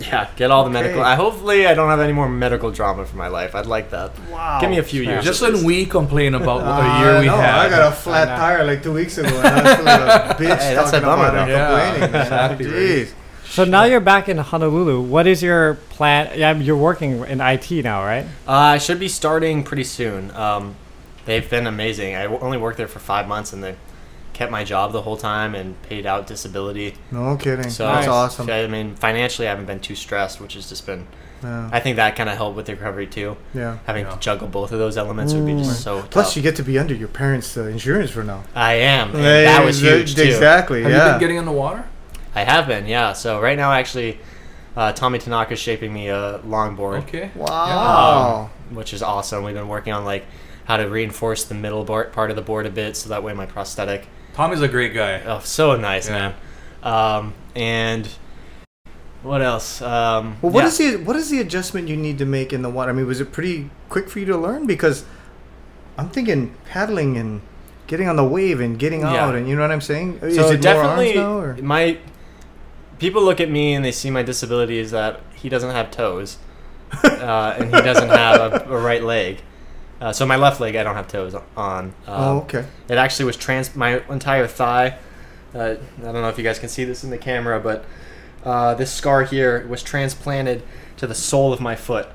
[0.00, 0.06] Wow.
[0.10, 0.80] Yeah, get all the Okay.
[0.82, 1.02] medical.
[1.02, 3.54] I hopefully I don't have any more medical drama for my life.
[3.54, 4.12] I'd like that.
[4.30, 4.58] Wow.
[4.60, 5.24] Give me a few years.
[5.24, 7.54] Just when we complain about what Uh, a year we no, had.
[7.66, 8.36] I got a flat I know.
[8.40, 11.06] tire like two weeks ago, and I feel like a bitch Hey, that's a talking
[11.06, 11.58] bummer, about it, though.
[11.58, 12.12] Yeah, complaining.
[12.12, 12.22] man.
[12.22, 12.74] exactly, right.
[12.74, 13.12] Jeez.
[13.50, 15.00] So now you're back in Honolulu.
[15.00, 16.30] What is your plan?
[16.36, 18.24] Yeah, you're working in IT now, right?
[18.46, 20.30] Uh, I should be starting pretty soon.
[20.36, 20.76] Um,
[21.24, 22.14] they've been amazing.
[22.14, 23.74] I w- only worked there for five months, and they
[24.40, 26.94] kept my job the whole time and paid out disability.
[27.10, 27.68] No kidding.
[27.68, 28.08] So That's Nice.
[28.08, 28.48] awesome.
[28.48, 31.06] I mean, financially, I haven't been too stressed, which has just been.
[31.42, 31.68] Yeah.
[31.70, 33.36] I think that kind of helped with the recovery too.
[33.52, 33.76] yeah.
[33.84, 34.12] Having Yeah.
[34.12, 36.36] to juggle both of those elements would be just so Plus, tough.
[36.36, 38.44] you get to be under your parents' uh, insurance for now.
[38.54, 39.14] I am.
[39.14, 40.22] and that was huge too.
[40.22, 40.84] Exactly.
[40.84, 41.04] Have yeah.
[41.04, 41.84] you been getting in the water?
[42.34, 43.12] I have been, yeah.
[43.12, 44.20] So right now, actually,
[44.74, 47.00] uh, Tommy is shaping me a longboard.
[47.00, 47.30] Okay.
[47.34, 48.48] wow.
[48.70, 49.44] which is awesome.
[49.44, 50.24] We've been working on like
[50.64, 53.34] how to reinforce the middle bar- part of the board a bit, so that way
[53.34, 54.06] my prosthetic.
[54.34, 55.20] Tommy's a great guy.
[55.26, 56.12] Oh, so nice, Yeah.
[56.12, 56.34] man.
[56.82, 58.08] Um, and
[59.22, 59.82] what else?
[59.82, 60.68] Um, Well, what yeah.
[60.68, 62.90] is the what is the adjustment you need to make in the water?
[62.90, 64.66] I mean, was it pretty quick for you to learn?
[64.66, 65.04] Because
[65.98, 67.42] I'm thinking paddling and
[67.86, 69.26] getting on the wave and getting Yeah.
[69.26, 70.20] out, and you know what I'm saying.
[70.22, 71.62] is So it definitely, more arms now, or?
[71.66, 71.98] my
[72.98, 76.38] people look at me and they see my disability is that he doesn't have toes,
[77.04, 79.42] uh, and he doesn't have a, a right leg.
[80.00, 81.84] Uh, so my left leg, I don't have toes on.
[81.84, 82.64] Um, oh, okay.
[82.88, 83.74] It actually was trans.
[83.76, 84.98] My entire thigh.
[85.54, 87.84] Uh, I don't know if you guys can see this in the camera, but
[88.44, 90.62] uh, this scar here was transplanted
[90.96, 92.08] to the sole of my foot.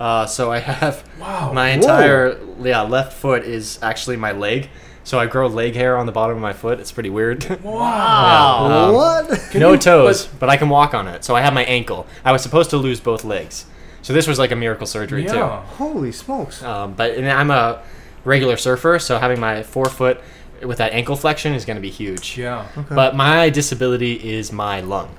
[0.00, 1.52] Uh, so I have Wow.
[1.52, 1.74] my Whoa.
[1.74, 4.68] entire yeah left foot is actually my leg.
[5.04, 6.78] So I grow leg hair on the bottom of my foot.
[6.80, 7.44] It's pretty weird.
[7.64, 8.88] Wow.
[8.88, 9.54] Um, what?
[9.54, 11.24] No toes, but, I can walk on it.
[11.24, 12.06] So I have my ankle.
[12.24, 13.64] I was supposed to lose both legs.
[14.02, 15.34] So this was like a miracle surgery too.
[15.34, 15.64] Yeah.
[15.64, 16.62] Holy smokes!
[16.62, 17.82] Um, but and I'm a
[18.24, 20.20] regular surfer, so having my forefoot
[20.62, 22.36] with that ankle flexion is going to be huge.
[22.36, 22.66] Yeah.
[22.76, 22.94] Okay.
[22.94, 25.14] But my disability is my lung.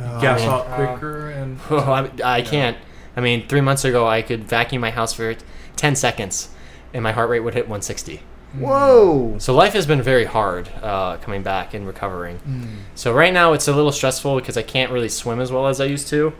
[0.00, 1.58] Uh, Gas mean, out quicker and.
[1.70, 2.76] Oh, I, I can't.
[3.16, 5.34] I mean, three months ago, I could vacuum my house for
[5.76, 6.50] 10 seconds,
[6.94, 8.22] and my heart rate would hit 160.
[8.54, 9.36] Whoa!
[9.38, 12.38] So life has been very hard uh, coming back and recovering.
[12.38, 12.68] Mm.
[12.94, 15.80] So right now, it's a little stressful because I can't really swim as well as
[15.80, 16.32] I used to.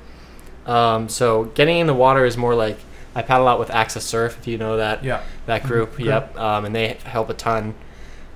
[0.69, 2.79] Um, so getting in the water is more like
[3.15, 5.23] I paddle out with Access Surf, if you know that Yeah.
[5.47, 5.95] that group.
[5.95, 6.05] Okay.
[6.05, 7.75] Yep, um, and they help a ton.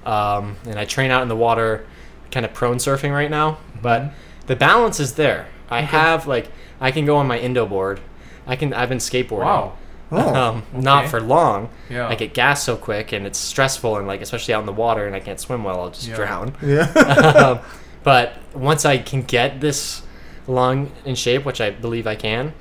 [0.05, 1.87] um, and I train out in the water,
[2.33, 3.59] kind of prone surfing right now.
[3.81, 4.11] But
[4.47, 5.47] the balance is there.
[5.71, 6.49] I have like
[6.81, 8.01] I can go on my Indo board.
[8.47, 8.73] I can.
[8.75, 9.45] I've been skateboarding.
[9.45, 9.73] Wow.
[10.15, 10.35] Oh.
[10.35, 11.71] Um, Not for long.
[11.89, 12.07] Yeah.
[12.07, 15.07] I get gas so quick, and it's stressful, and like especially out in the water,
[15.07, 15.81] and I can't swim well.
[15.81, 16.17] I'll just Yeah.
[16.17, 16.55] drown.
[16.61, 16.83] yeah.
[17.47, 17.61] um,
[18.03, 20.03] but once I can get this
[20.47, 22.53] lung in shape, which I believe I can,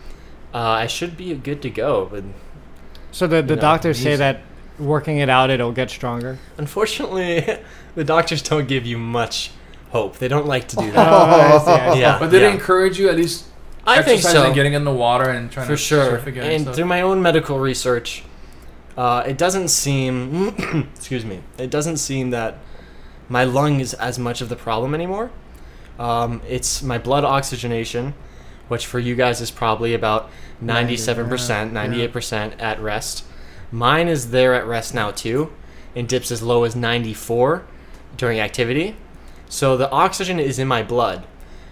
[0.54, 2.08] uh, I should be good to go.
[2.12, 2.24] But
[3.12, 4.42] So the, the know, doctors say that
[4.80, 6.38] working it out, it'll get stronger.
[6.58, 7.46] unfortunately,
[7.96, 9.52] the doctors don't give you much
[9.92, 10.18] hope.
[10.18, 11.52] They don't like to do Oh, that.
[11.52, 12.00] I see, I see.
[12.02, 12.52] yeah, But they yeah.
[12.52, 13.46] encourage you at least
[13.86, 14.46] I think exercising so.
[14.46, 16.04] and getting in the water and trying for to sure.
[16.06, 18.24] surf again and, And through my own medical research,
[18.98, 20.48] uh, it doesn't seem,
[20.96, 22.58] excuse me, it doesn't seem that
[23.28, 25.32] my lung is as much of the problem anymore.
[26.00, 28.14] Um, it's my blood oxygenation,
[28.68, 30.30] which for you guys is probably about
[30.64, 33.26] 97%, yeah, 98% at rest.
[33.72, 35.52] Mine is there at rest now too,
[35.96, 37.64] and dips as low as 94
[38.18, 38.96] during activity.
[39.50, 41.26] So the oxygen is in my blood.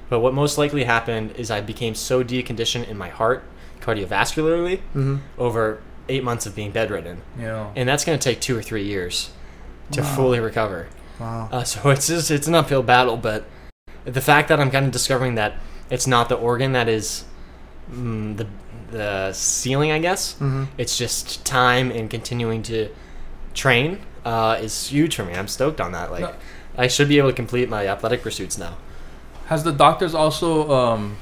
[0.10, 3.44] But what most likely happened is I became so deconditioned in my heart,
[3.82, 7.22] cardiovascularly, hmm over eight months of being bedridden.
[7.40, 7.72] yeah.
[7.76, 9.30] And that's going to take two or three years
[9.92, 10.88] to fully recover.
[11.20, 11.50] Wow.
[11.52, 13.46] Uh, so it's just, it's an uphill battle, but
[14.06, 15.54] the fact that I'm kind of discovering that
[15.90, 17.26] it's not the organ that is
[17.92, 18.48] mm, the
[18.92, 20.34] the ceiling, I guess.
[20.34, 22.90] hmm It's just time and continuing to
[23.54, 25.34] train uh, is huge for me.
[25.34, 26.12] I'm stoked on that.
[26.12, 26.34] Like, No.
[26.78, 28.78] I should be able to complete my athletic pursuits now.
[29.48, 31.18] Has the doctors also um,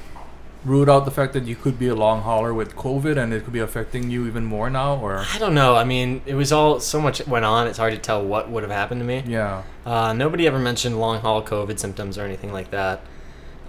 [0.68, 3.44] ruled out the fact that you could be a long hauler with COVID and it
[3.44, 4.96] could be affecting you even more now?
[4.96, 5.74] Or I don't know.
[5.76, 7.66] I mean, it was all so much went on.
[7.66, 9.24] It's hard to tell what would have happened to me.
[9.26, 13.00] yeah, Uh, nobody ever mentioned long haul COVID symptoms or anything like that.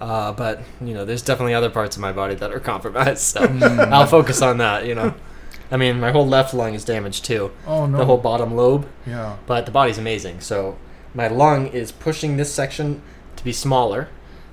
[0.00, 3.22] Uh, but you know, there's definitely other parts of my body that are compromised.
[3.22, 3.92] So Mm.
[3.92, 4.86] I'll focus on that.
[4.86, 5.14] You know,
[5.70, 8.86] I mean, my whole left lung is damaged too, oh no, the whole bottom lobe.
[9.06, 10.40] yeah, But the body's amazing.
[10.40, 10.76] So
[11.14, 13.02] my lung is pushing this section
[13.36, 14.08] to be smaller.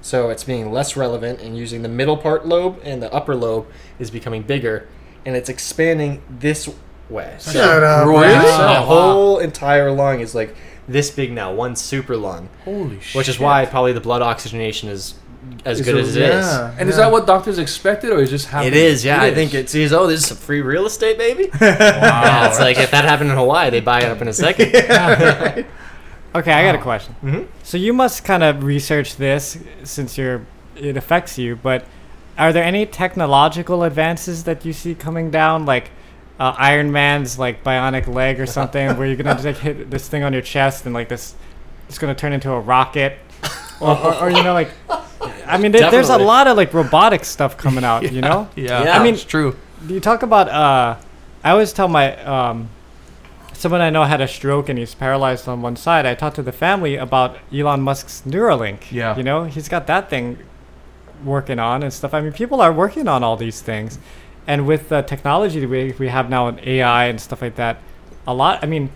[0.08, 3.68] So it's being less relevant and using the middle part lobe and the upper lobe
[3.99, 4.88] is becoming bigger
[5.26, 6.70] and it's expanding this
[7.10, 7.36] way.
[7.39, 8.08] So Shut up.
[8.08, 8.22] Really?
[8.28, 8.36] Really?
[8.38, 10.55] my Oh, whole entire lung is like
[10.88, 12.47] this big now, one super lung.
[12.64, 13.18] holy shit!
[13.18, 15.16] Which is why probably the blood oxygenation is
[15.66, 16.45] as good as it is.
[16.45, 18.72] yeah, And is that what doctors expected, or is it just happening?
[18.74, 19.22] It is, yeah.
[19.22, 19.36] I is.
[19.36, 21.45] think it sees, oh, this is some free real estate, baby.
[21.45, 24.34] Wow, yeah, it's like if that happened in Hawaii, they buy it up in a
[24.34, 24.72] second.
[26.36, 26.84] Okay, I got a Wow.
[26.84, 27.16] question.
[27.22, 30.42] hmm So you must kind of research this since you're
[30.76, 31.86] it affects you, but
[32.38, 35.90] are there any technological advances that you see coming down, like
[36.40, 40.08] uh, Iron Man's like bionic leg or something, where you're gonna just like hit this
[40.08, 41.34] thing on your chest and like this,
[41.90, 43.18] it's gonna turn into a rocket,
[43.80, 44.70] or, or, or you know like,
[45.48, 48.48] I mean, there, there's a lot of like robotic stuff coming out, you know.
[48.56, 49.00] Yeah, Yeah.
[49.00, 49.56] I mean- it's true.
[49.88, 50.96] Do you talk about uh,
[51.44, 52.70] I always tell my um,
[53.58, 56.05] someone I know had a stroke and he's paralyzed on one side.
[56.05, 58.91] I talked to the family about Elon Musk's Neuralink.
[58.91, 59.18] Yeah.
[59.18, 60.38] You know, he's got that thing
[61.24, 62.14] working on and stuff.
[62.14, 63.97] I mean, people are working on all these things.
[64.45, 67.78] And with the technology that we, we have now in AI and stuff like that,
[68.26, 68.91] a lot, I mean,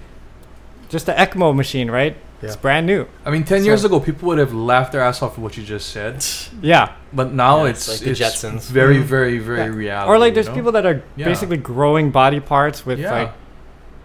[0.90, 2.16] just the ECMO machine, right?
[2.42, 2.48] Yeah.
[2.48, 3.08] It's brand new.
[3.26, 5.58] I mean, ten So- years ago, people would have laughed their ass off at what
[5.58, 6.24] you just said,
[6.62, 6.94] Yeah.
[7.14, 8.70] but now Yeah, it's, it's like the it's Jetsons.
[8.72, 9.02] very, Mhm.
[9.04, 9.76] very, very Yeah.
[9.76, 10.10] reality.
[10.10, 10.54] or like you there's know?
[10.56, 11.26] people that are Yeah.
[11.26, 13.12] basically growing body parts with Yeah.
[13.12, 13.32] like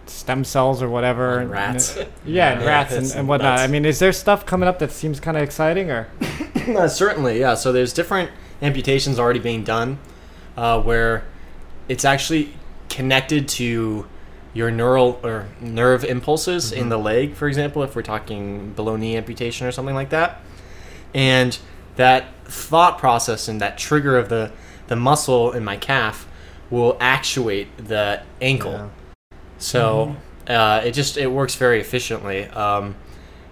[0.09, 1.39] stem cells or whatever.
[1.39, 1.95] And rats.
[2.25, 3.55] Yeah, and Yeah, rats it's and, and whatnot.
[3.59, 3.61] nuts.
[3.63, 6.07] I mean, is there stuff coming up that seems kind of exciting or?
[6.67, 7.53] Uh, certainly, yeah.
[7.55, 8.29] So there's different
[8.61, 9.99] amputations already being done,
[10.57, 11.23] uh, where
[11.87, 12.53] it's actually
[12.89, 14.05] connected to
[14.53, 19.15] your neural or nerve impulses in the leg, for example, if we're talking below knee
[19.15, 20.41] amputation or something like that,
[21.13, 21.57] and
[21.95, 24.51] that thought process and that trigger of the
[24.87, 26.27] the muscle in my calf
[26.69, 28.71] will actuate the ankle.
[28.73, 28.87] Yeah.
[29.57, 30.15] So
[30.47, 32.45] uh, it just it works very efficiently.
[32.45, 32.95] Um,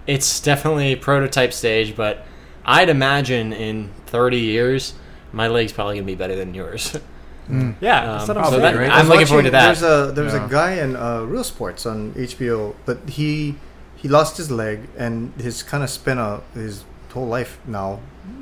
[0.06, 2.24] it's definitely prototype stage, but
[2.64, 4.94] I'd imagine in 30 years
[5.32, 6.96] my leg's probably gonna be better than yours.
[7.48, 7.76] Mm.
[7.80, 8.90] Yeah, Um, that's I'm so that- right?
[8.90, 9.78] I'm I was looking forward to that.
[9.78, 10.46] There's a there's Yeah.
[10.46, 13.54] a guy in uh, Real Sports on HBO, but he
[13.94, 16.82] he lost his leg and his kind of spent a, his
[17.14, 18.00] whole life now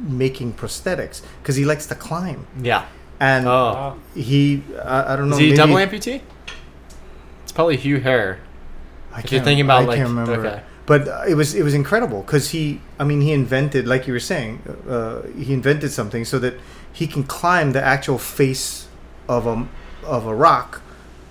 [0.08, 2.86] making prosthetics because he likes to climb yeah.
[3.20, 6.22] and Oh, he I, I don't know is he a maybe- double amputee?
[7.54, 8.38] Probably Hugh Herr.
[9.12, 10.32] I If you're can't- thinking about I like can't remember.
[10.46, 14.06] okay, But uh, it was it was incredible because he I mean he invented like
[14.06, 16.54] you were saying uh, he invented something so that
[16.92, 18.88] he can climb the actual face
[19.28, 19.66] of a
[20.04, 20.82] of a rock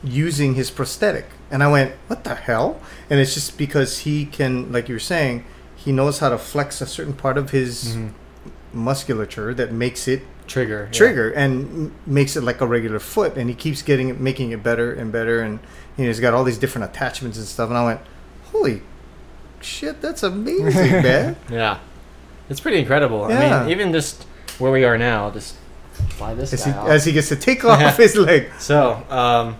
[0.03, 4.71] using his prosthetic and I went what the hell and it's just because he can
[4.71, 5.43] like you were saying
[5.75, 8.11] he knows how to flex a certain part of his Mhm.
[8.73, 10.85] musculature that makes it trigger.
[10.91, 10.97] yeah.
[10.97, 14.51] trigger and m- makes it like a regular foot and he keeps getting it making
[14.51, 15.59] it better and better and
[15.97, 17.99] you know he's got all these different attachments and stuff and i went
[18.51, 18.81] holy
[19.61, 21.35] shit, that's amazing, man.
[21.49, 21.79] Yeah,
[22.49, 23.23] it's pretty incredible.
[23.23, 24.23] I mean, even just
[24.59, 25.55] where we are now, just
[26.09, 28.51] fly this As guy he, as he gets to take off his leg.
[28.59, 29.55] So, um,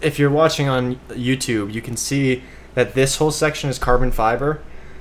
[0.00, 2.42] if you're watching on YouTube, you can see
[2.74, 4.60] that this whole section is carbon fiber,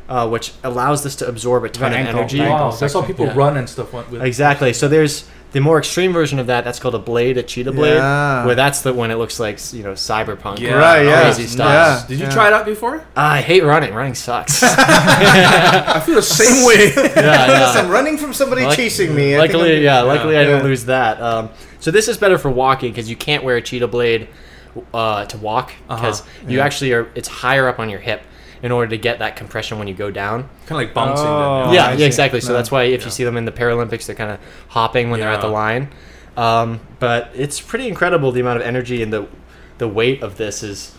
[0.09, 2.41] uh, which allows this to absorb a ton The of energy.
[2.41, 3.33] ankle Wow, that's how people Yeah.
[3.37, 4.21] run and stuff with.
[4.21, 4.73] Exactly.
[4.73, 5.25] So there's
[5.55, 6.65] the more extreme version of that.
[6.65, 8.45] That's called a blade, a cheetah blade, Yeah.
[8.45, 10.59] where that's the when it looks like you know cyberpunk.
[10.59, 10.73] Yeah.
[10.73, 11.21] Right, yeah.
[11.21, 11.69] Crazy stuff.
[12.01, 12.07] Yeah.
[12.09, 12.31] Did you yeah.
[12.31, 13.05] try it out before?
[13.15, 13.93] I hate running.
[13.93, 14.61] Running sucks.
[14.63, 16.91] I feel the same way.
[16.97, 17.47] yeah, yeah.
[17.47, 19.35] Yes, I'm running from somebody Luck- chasing me.
[19.35, 20.63] I Luckily, I'm- yeah, luckily I didn't Yeah.
[20.65, 21.21] lose that.
[21.21, 21.49] Um,
[21.79, 24.27] so this is better for walking because you can't wear a cheetah blade
[24.93, 26.65] uh, to walk because Uh-huh, you yeah.
[26.65, 27.07] actually are.
[27.15, 28.21] It's higher up on your hip
[28.65, 30.41] in order to get that compression when you go down.
[30.65, 31.27] kind of like bouncing.
[31.27, 32.03] Oh, then, yeah, yeah, see.
[32.05, 32.41] exactly.
[32.41, 32.53] So No.
[32.55, 33.05] that's why if Yeah.
[33.05, 34.39] you see them in the Paralympics, they're kind of
[34.69, 35.89] hopping when they're at the line.
[36.35, 39.27] Um, but it's pretty incredible the amount of energy and the
[39.77, 40.93] the weight of this is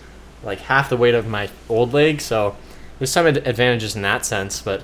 [0.45, 2.21] like half the weight of my old leg.
[2.21, 2.55] So
[2.99, 4.83] there's some ad- advantages in that sense, but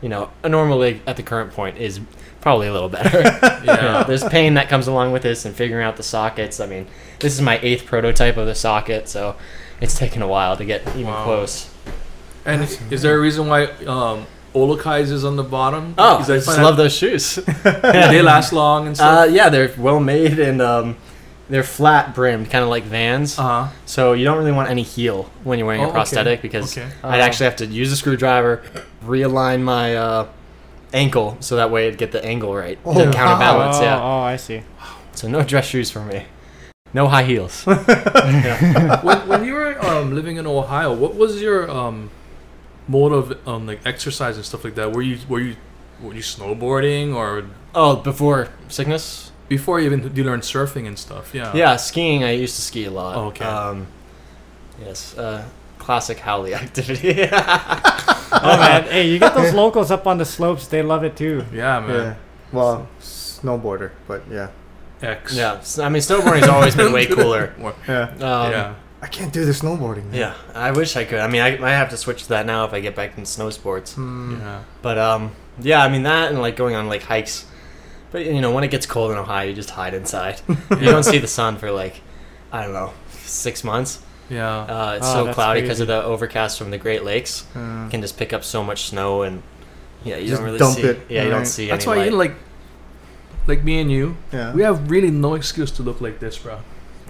[0.00, 2.00] you know, a normal leg at the current point is
[2.40, 3.20] probably a little better.
[3.22, 3.62] yeah.
[3.64, 6.58] Yeah, there's pain that comes along with this and figuring out the sockets.
[6.60, 6.86] I mean,
[7.20, 9.36] this is my eighth prototype of the socket, so
[9.80, 11.24] it's taken a while to get even Wow.
[11.24, 11.68] close.
[12.44, 15.94] And is there a reason why um, OluKais is on the bottom?
[15.96, 17.36] Oh, I just love that those shoes.
[17.62, 19.30] they last long and Uh, stuff.
[19.30, 20.96] yeah, they're well made and um,
[21.48, 23.38] they're flat brimmed, kind of like Vans.
[23.38, 23.68] Uh huh.
[23.86, 25.94] So you don't really want any heel when you're wearing Oh, a okay.
[25.94, 26.88] prosthetic because Okay.
[27.04, 27.22] I'd Oh.
[27.22, 28.62] actually have to use a screwdriver,
[29.04, 30.26] realign my uh,
[30.92, 33.12] ankle so that way I'd get the angle right Oh, to wow.
[33.12, 33.76] counterbalance.
[33.78, 34.00] oh, Yeah.
[34.02, 34.62] oh, I see.
[35.14, 36.24] So no dress shoes for me.
[36.94, 37.64] No high heels.
[37.66, 42.10] when, when you were um, living in Ohio, what was your um,
[42.96, 44.92] mode of um, like exercise and stuff like that?
[44.92, 45.56] Were you were you
[46.02, 49.32] were you snowboarding or oh, before sickness?
[49.52, 51.34] before you even you learned surfing and stuff?
[51.34, 51.54] Yeah.
[51.54, 52.24] Yeah, skiing.
[52.24, 53.16] I used to ski a lot.
[53.16, 53.44] Oh, okay.
[53.44, 53.86] Um,
[54.80, 55.44] yes, uh,
[55.78, 57.28] classic haole activity.
[58.32, 61.44] Oh man, hey, you get those locals up on the slopes; they love it too.
[61.52, 61.90] Yeah, man.
[61.90, 62.14] Yeah.
[62.52, 64.48] Well, snowboarder, but yeah.
[65.02, 65.34] X.
[65.34, 67.52] yeah, I mean snowboarding's always been way cooler.
[67.88, 68.02] Yeah.
[68.02, 68.74] Um, yeah.
[69.02, 70.04] I can't do the snowboarding.
[70.06, 70.14] man.
[70.14, 71.18] Yeah, I wish I could.
[71.18, 73.26] I mean, I might have to switch to that now if I get back in
[73.26, 73.94] snow sports.
[73.96, 74.38] Mm.
[74.38, 74.62] Yeah.
[74.80, 77.44] But um, yeah, I mean that and like going on like hikes.
[78.12, 80.40] But you know, when it gets cold in Ohio, you just hide inside.
[80.70, 82.00] you don't see the sun for like,
[82.52, 84.00] I don't know, six months.
[84.30, 84.48] Yeah.
[84.60, 87.44] Uh, it's Oh, so cloudy because of the overcast from the Great Lakes.
[87.54, 89.42] You can just pick up so much snow and
[90.04, 90.82] yeah, you Just don't really dump see.
[90.82, 91.46] it, Yeah, you don't right.
[91.46, 92.10] see That's any why light.
[92.10, 92.34] you like,
[93.46, 94.52] like me and you, yeah.
[94.52, 96.58] we have really no excuse to look like this, bro.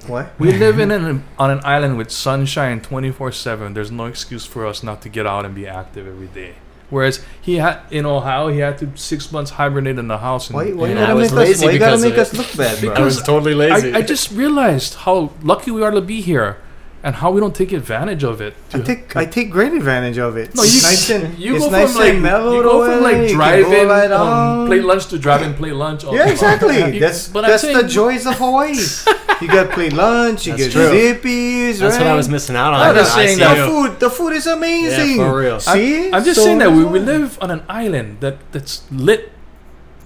[0.08, 0.38] What?
[0.38, 3.74] We live in an on an island with sunshine twenty four seven.
[3.74, 6.54] There's no excuse for us not to get out and be active every day.
[6.90, 10.48] Whereas he had in Ohio, he had to six months hibernate in the house.
[10.48, 11.48] And, Why, why you gotta I was make us?
[11.48, 12.92] lazy Why you gotta make us look bad, bro?
[12.92, 13.94] I was totally lazy.
[13.94, 16.58] I, I just realized how lucky we are to be here,
[17.04, 18.54] and how we don't take advantage of it.
[18.72, 20.54] I take I take great advantage of it.
[20.54, 22.86] No, it's you, nice and you it's go nice from like and mellow you go
[22.86, 25.54] to from like you can drive go in, right um, play lunch to drive in,
[25.54, 26.04] play lunch.
[26.04, 26.78] all Yeah, exactly.
[26.78, 26.94] time.
[26.94, 28.74] You- that's but I'm that's the joys of Hawaii.
[29.42, 30.90] you got play lunch, you That's get true.
[30.94, 31.78] zippies.
[31.80, 32.80] That's what I was missing out on.
[32.80, 33.66] I'm just saying that- ICU.
[33.66, 35.16] food, the food is amazing.
[35.18, 35.58] Yeah, for real.
[35.60, 39.32] See, I'm just So saying that we, we live on an island that that's lit,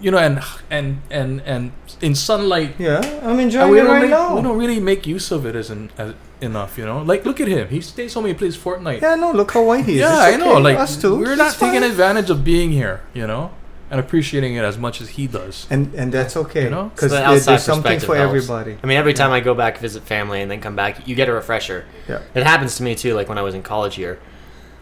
[0.01, 0.41] you know, and
[0.71, 2.77] and and and in sunlight.
[2.79, 4.35] Yeah, I'm enjoying it right make, now.
[4.37, 7.03] we don't really make use of it as, an, as enough, you know.
[7.03, 9.01] Like look at him; he stays home, he plays Fortnite.
[9.01, 9.99] Yeah, no, look how white he is.
[10.01, 10.55] Yeah, It's I know.
[10.59, 11.17] Like us too.
[11.19, 11.91] we're It's not taking fine.
[11.91, 13.51] advantage of being here, you know,
[13.91, 15.67] and appreciating it as much as he does.
[15.71, 16.65] and and that's okay.
[16.65, 16.85] You know?
[16.95, 18.29] because So the there, there's something for helps.
[18.29, 18.79] everybody.
[18.83, 21.29] I mean, every time I go back visit family and then come back, you get
[21.29, 21.85] a refresher.
[22.09, 22.23] Yeah.
[22.35, 23.15] It happens to me too.
[23.15, 24.19] Like when I was in college here,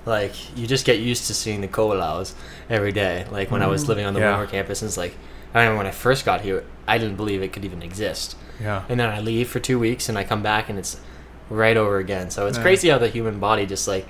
[0.06, 2.34] like you just get used to seeing the Ko'olaus
[2.68, 3.26] every day.
[3.30, 3.88] Like when I was mm-hmm.
[3.90, 4.30] living on the Yeah.
[4.30, 5.16] Wilmer campus, and it's like
[5.54, 8.36] I remember when I first got here, I didn't believe it could even exist.
[8.60, 11.00] Yeah, And then I leave for two weeks, and I come back, and it's
[11.50, 12.30] right over again.
[12.30, 12.62] So it's Yeah.
[12.62, 14.06] crazy how the human body just like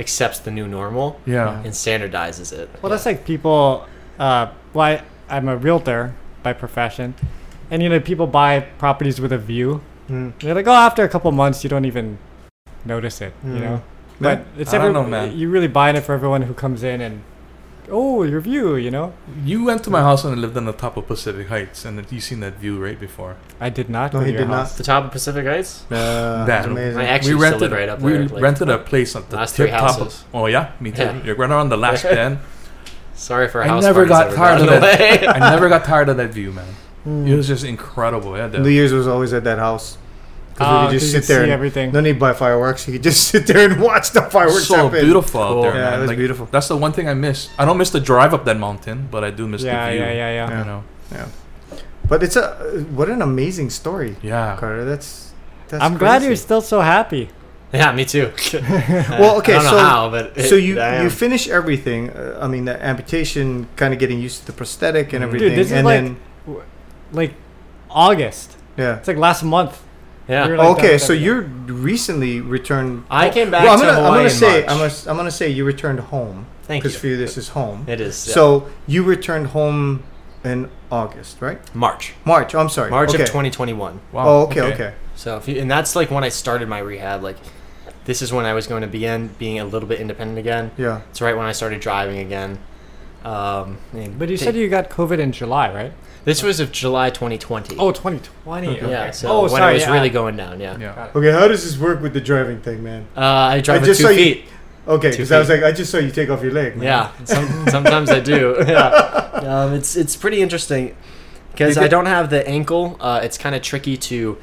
[0.00, 2.68] accepts the new normal yeah, and standardizes it.
[2.82, 3.86] Well, that's like people.
[4.18, 5.02] Uh, well, I,
[5.36, 7.14] I'm a realtor by profession,
[7.70, 9.80] and you know people buy properties with a view.
[10.10, 10.32] Mm.
[10.40, 12.18] They're like, oh, after a couple months, you don't even
[12.84, 13.32] notice it.
[13.44, 13.60] You Mm.
[13.60, 13.80] know, Yeah.
[14.20, 15.36] but it's I don't every, know, man.
[15.36, 17.22] You really buying it for everyone who comes in and,
[17.90, 18.76] oh, your view.
[18.76, 19.12] You know,
[19.44, 22.04] You went to my house and I lived on the top of Pacific Heights, and
[22.10, 23.36] you seen that view right before.
[23.60, 24.12] I did not.
[24.12, 24.56] No, go to he your did not.
[24.66, 24.76] house.
[24.76, 25.84] the top of Pacific Heights.
[25.90, 26.66] Uh, Bad.
[26.66, 27.00] amazing.
[27.00, 29.28] I actually we still rented live right up we there, like- rented a place at
[29.30, 30.22] the Last three tip top houses.
[30.22, 30.34] of.
[30.34, 31.02] Oh yeah, me too.
[31.02, 31.22] Yeah.
[31.24, 32.38] You're right around the last bend.
[33.14, 35.36] Sorry for I house never got that tired of down the that.
[35.36, 36.66] I never got tired of that view, man.
[37.04, 37.26] Hmm.
[37.26, 38.34] It was just incredible.
[38.34, 39.98] Yeah, New Year's was always at that house.
[40.54, 41.38] Because Ah, we could 'cause just you sit there.
[41.40, 41.92] see And, everything.
[41.92, 42.86] no need to buy fireworks.
[42.86, 45.00] You could just sit there and watch the fireworks so happen.
[45.04, 45.62] beautiful out Cool.
[45.62, 45.94] there, Yeah, man.
[45.94, 46.48] it was Like, beautiful.
[46.50, 47.48] That's the one thing I miss.
[47.58, 50.00] I don't miss the drive up that mountain, but I do miss yeah, the view.
[50.00, 50.58] yeah, yeah, yeah, Yeah.
[50.60, 50.84] You know.
[51.12, 51.26] Yeah.
[52.08, 52.46] But it's a
[52.94, 54.56] what an amazing story, Yeah.
[54.60, 54.84] Carter.
[54.84, 55.32] That's
[55.68, 55.82] that's.
[55.82, 57.30] I'm glad you're still so happy.
[57.74, 58.30] Yeah, me too.
[59.20, 62.10] Well, okay, I don't know so how, but so you you finish everything.
[62.10, 65.58] Uh, I mean, the amputation, kind of getting used to the prosthetic and everything, Dude,
[65.58, 66.16] this is and like then
[67.10, 67.32] like
[67.90, 68.56] August.
[68.76, 68.96] yeah.
[68.98, 69.82] It's like last month.
[70.28, 70.46] Yeah.
[70.46, 73.04] You're like- okay, done so with you're recently returned.
[73.10, 74.70] I came back Well, I'm to gonna, I'm gonna in say March.
[74.70, 76.88] I'm gonna, I'm gonna say you returned home Thank you.
[76.88, 77.84] because for you this is home.
[77.88, 78.26] It is.
[78.26, 78.34] yeah.
[78.34, 80.02] So you returned home
[80.44, 81.58] in August, right?
[81.74, 82.54] March, March.
[82.54, 82.90] Oh, I'm sorry.
[82.90, 83.22] March okay.
[83.22, 84.00] of 2021.
[84.12, 84.24] Wow.
[84.26, 84.94] Oh, okay, okay.
[85.16, 87.22] So, if you, and that's like when I started my rehab.
[87.22, 87.36] Like,
[88.04, 90.70] this is when I was going to begin being a little bit independent again.
[90.76, 91.00] Yeah.
[91.10, 92.58] It's right when I started driving again.
[93.24, 93.78] Um,
[94.18, 95.92] But you ta- said you got COVID in July, right?
[96.24, 97.76] This was of July 2020.
[97.78, 98.66] Oh, 2020.
[98.66, 98.76] Okay.
[98.80, 98.90] Okay.
[98.90, 99.10] yeah.
[99.10, 99.72] So oh, when sorry.
[99.72, 99.92] it was yeah.
[99.92, 100.60] really going down.
[100.60, 100.78] Yeah.
[100.78, 101.10] Yeah.
[101.14, 103.06] Okay, how does this work with the driving thing, man?
[103.16, 104.44] Uh, I drive I with just two saw you- feet.
[104.86, 106.76] Okay, because I was like, I just saw you take off your leg.
[106.76, 106.84] Man.
[106.84, 108.54] Yeah, some, sometimes I do.
[108.68, 108.86] Yeah,
[109.42, 110.94] um, it's it's pretty interesting
[111.52, 112.98] because I don't have the ankle.
[113.00, 114.36] Uh, it's kind of tricky to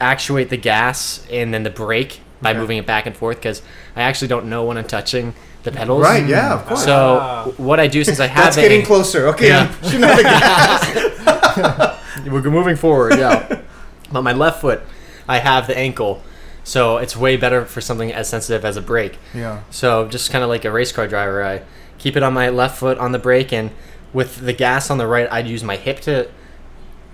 [0.00, 2.58] actuate the gas and then the brake by Okay.
[2.58, 3.62] moving it back and forth because
[3.94, 5.34] I actually don't know when I'm touching
[5.66, 6.02] the pedals.
[6.02, 6.26] Right.
[6.26, 6.54] Yeah.
[6.54, 6.84] Of course.
[6.84, 7.44] So Ah.
[7.58, 9.26] what I do since I have That's the getting an- closer.
[9.28, 9.48] Okay.
[9.48, 9.70] Yeah.
[9.92, 11.98] You know the gas.
[12.26, 13.18] we're moving forward.
[13.18, 13.60] Yeah,
[14.10, 14.80] but my left foot,
[15.28, 16.22] I have the ankle,
[16.64, 19.18] so it's way better for something as sensitive as a brake.
[19.34, 19.60] Yeah.
[19.70, 21.62] So just kind of like a race car driver, I
[21.98, 23.70] keep it on my left foot on the brake, and
[24.12, 26.28] with the gas on the right, I'd use my hip to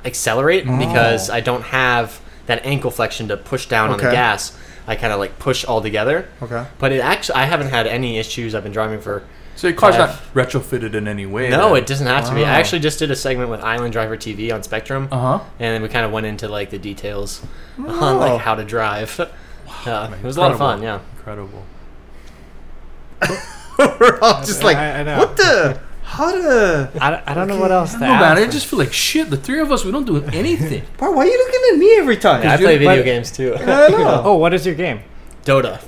[0.05, 4.57] accelerate because I don't have that ankle flexion to push down on the gas.
[4.87, 6.28] I kind of like push all together.
[6.43, 6.66] Okay.
[6.78, 8.55] But it actually, I haven't had any issues.
[8.55, 9.22] I've been driving for.
[9.55, 10.07] So your car's Yeah.
[10.07, 11.51] not retrofitted in any way.
[11.51, 12.45] No, it doesn't have to be.
[12.45, 15.45] I actually just did a segment with Island Driver TV on Spectrum, Uh huh.
[15.61, 17.43] and then we kind of went into like the details
[17.78, 18.18] on Oh.
[18.18, 19.20] like how to drive.
[19.87, 20.83] Yeah, it was a lot of fun.
[20.83, 21.01] Yeah.
[21.16, 21.64] Incredible.
[23.78, 25.18] We're all just like, I- I know.
[25.18, 25.80] what the?
[26.16, 26.90] How to?
[27.00, 28.20] I, don't- I don't know what else to No, ask.
[28.20, 29.30] man, I just feel like shit.
[29.30, 30.82] The three of us, we don't do anything.
[30.98, 32.42] Bro, why are you looking at me every time?
[32.42, 33.54] Yeah, I play video but- games too.
[33.56, 34.22] I know.
[34.28, 35.00] Oh, what is your game?
[35.44, 35.80] Dota.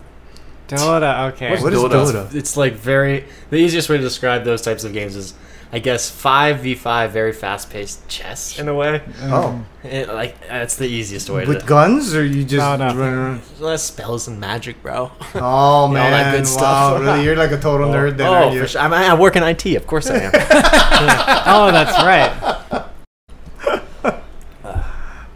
[0.69, 1.33] Dota.
[1.33, 1.51] Okay.
[1.51, 2.13] What's What is Dota?
[2.27, 2.35] Dota?
[2.35, 3.27] It's like very.
[3.51, 5.35] The easiest way to describe those types of games is,
[5.75, 9.03] I guess, five v five, very fast paced chess in a way.
[9.23, 11.67] Oh, It, like that's the easiest way with to.
[11.67, 12.95] guns or you just No, no.
[12.95, 13.43] run around?
[13.59, 15.11] Less spells and magic, bro.
[15.35, 17.01] Oh man, that good wow, stuff.
[17.03, 17.25] really?
[17.25, 17.93] You're like a total oh.
[17.93, 18.61] nerd then, oh, aren't you?
[18.63, 18.83] for sure.
[18.83, 20.31] I, mean, I work in IT, of course I am.
[21.47, 22.31] oh, that's right.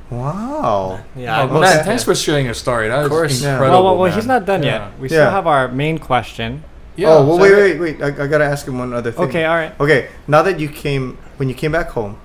[0.08, 1.00] Wow.
[1.16, 2.86] yeah, Oh, most- man, thanks for sharing your story.
[2.86, 3.42] That was course.
[3.42, 3.54] Yeah.
[3.54, 3.82] incredible.
[3.82, 4.18] Well, well, well, man.
[4.18, 4.86] he's not done Yeah.
[4.90, 4.98] yet.
[5.00, 5.16] We Yeah.
[5.24, 6.62] still have our main question.
[6.98, 8.02] Yeah, oh, well, so- wait, wait, wait.
[8.02, 9.28] I, I gotta ask him one other thing.
[9.28, 9.72] Okay, all right.
[9.80, 12.18] Okay, now that you came, when you came back home,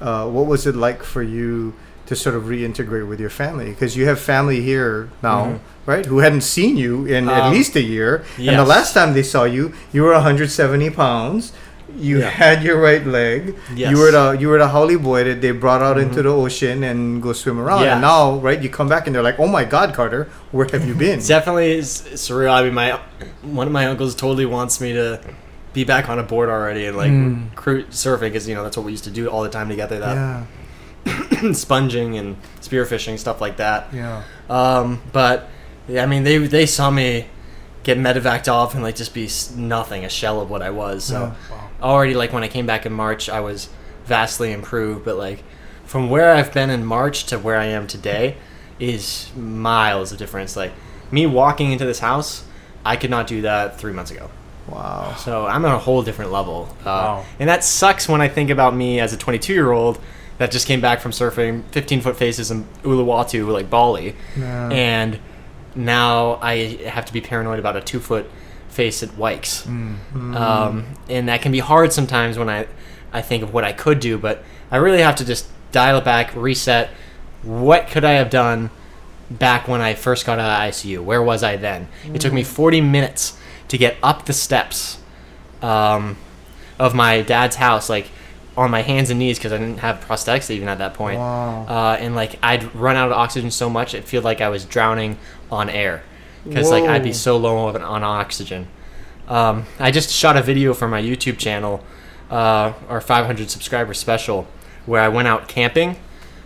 [0.00, 1.74] uh, what was it like for you
[2.06, 3.70] to sort of reintegrate with your family?
[3.70, 6.06] Because you have family here now, right?
[6.06, 7.46] Who hadn't seen you in at Mm-hmm.
[7.48, 11.52] Um, least a year, and the last time they saw you, you were 170 pounds.
[11.96, 12.30] You Yeah.
[12.30, 13.56] had your right leg.
[13.74, 13.90] Yes.
[13.90, 16.82] You were the you were the haole boy that they brought out into the ocean
[16.84, 17.82] and go swim around.
[17.82, 17.92] Yeah.
[17.92, 20.86] And now, right, you come back and they're like, "Oh my God, Carter, where have
[20.86, 22.52] you been?" Definitely is surreal.
[22.52, 22.98] I mean, my
[23.42, 25.20] one of my uncles totally wants me to
[25.72, 27.50] be back on a board already and like Mm.
[27.90, 29.98] surfing because you know that's what we used to do all the time together.
[30.00, 31.52] That yeah.
[31.52, 33.88] sponging and spearfishing stuff like that.
[33.92, 34.22] Yeah.
[34.48, 35.48] Um, but
[35.88, 37.26] yeah, I mean, they they saw me
[37.82, 41.04] get medevaced off and like just be nothing, a shell of what I was.
[41.04, 41.56] So Yeah.
[41.82, 43.68] Already like when I came back in March, I was
[44.04, 45.04] vastly improved.
[45.04, 45.42] But like
[45.84, 48.36] from where I've been in March to where I am today
[48.78, 50.56] is miles of difference.
[50.56, 50.72] Like
[51.10, 52.44] me walking into this house,
[52.84, 54.30] I could not do that three months ago.
[54.68, 55.14] Wow.
[55.16, 56.68] So I'm on a whole different level.
[56.80, 57.24] Uh, Wow.
[57.38, 59.98] And that sucks when I think about me as a 22 year old
[60.38, 64.14] that just came back from surfing 15 foot faces in Uluwatu, like Bali.
[64.38, 64.70] Yeah.
[64.70, 65.18] And
[65.74, 68.30] now I have to be paranoid about a two foot
[68.70, 69.66] face at Wikes.
[69.66, 70.36] Mm.
[70.36, 72.66] Um, and that can be hard sometimes when I,
[73.12, 76.04] I think of what I could do, but I really have to just dial it
[76.04, 76.90] back, reset.
[77.42, 78.70] What could I have done
[79.30, 81.02] back when I first got out of ICU?
[81.02, 81.88] Where was I then?
[82.12, 84.98] It took me 40 minutes to get up the steps
[85.62, 86.16] um,
[86.78, 88.08] of my dad's house, like
[88.56, 91.18] on my hands and knees because I didn't have prosthetics even at that point.
[91.18, 91.66] Wow.
[91.66, 94.64] Uh, and like I'd run out of oxygen so much, it felt like I was
[94.64, 95.18] drowning
[95.50, 96.02] on air
[96.44, 98.68] because like I'd be so low on, on oxygen.
[99.28, 101.84] Um, I just shot a video for my YouTube channel,
[102.30, 104.48] uh, our 500 subscriber special,
[104.86, 105.96] where I went out camping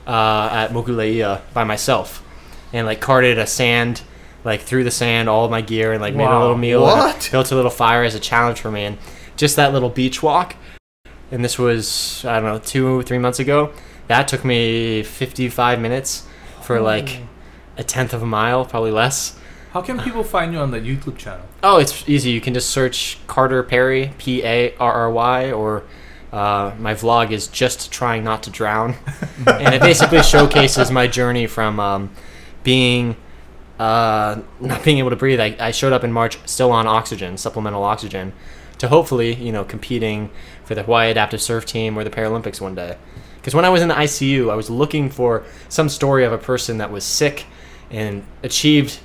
[0.07, 2.23] uh, at Mokuleia by myself
[2.73, 4.03] and like carted a sand
[4.45, 6.83] like through the sand, all of my gear, and like made a little meal.
[6.83, 7.29] What?
[7.33, 8.99] built a little fire as a challenge for me, and
[9.37, 10.57] just that little beach walk.
[11.31, 13.73] And this was I don't know two three months ago.
[14.07, 16.27] That took me 55 minutes
[16.63, 17.23] for like
[17.79, 19.39] a tenth of a mile, probably less.
[19.75, 21.45] How can people find you on the YouTube channel?
[21.65, 22.31] Oh, it's easy.
[22.31, 25.83] You can just search Carter Parry, P A R R Y, or
[26.33, 28.95] uh, my vlog is just trying not to drown,
[29.49, 32.15] and it basically showcases my journey from um,
[32.63, 33.17] being
[33.81, 37.37] uh, not being able to breathe, I, I showed up in March still on oxygen,
[37.37, 38.33] supplemental oxygen,
[38.79, 40.31] to hopefully, you know, competing
[40.65, 42.97] for the Hawaii Adaptive Surf Team or the Paralympics one day.
[43.39, 46.39] Because when I was in the ICU, I was looking for some story of a
[46.39, 47.47] person that was sick
[47.91, 49.01] and achieved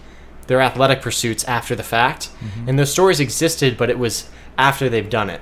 [0.49, 2.29] their athletic pursuits after the fact.
[2.39, 2.69] Mm-hmm.
[2.69, 4.27] And those stories existed, but it was
[4.57, 5.41] after they've done it.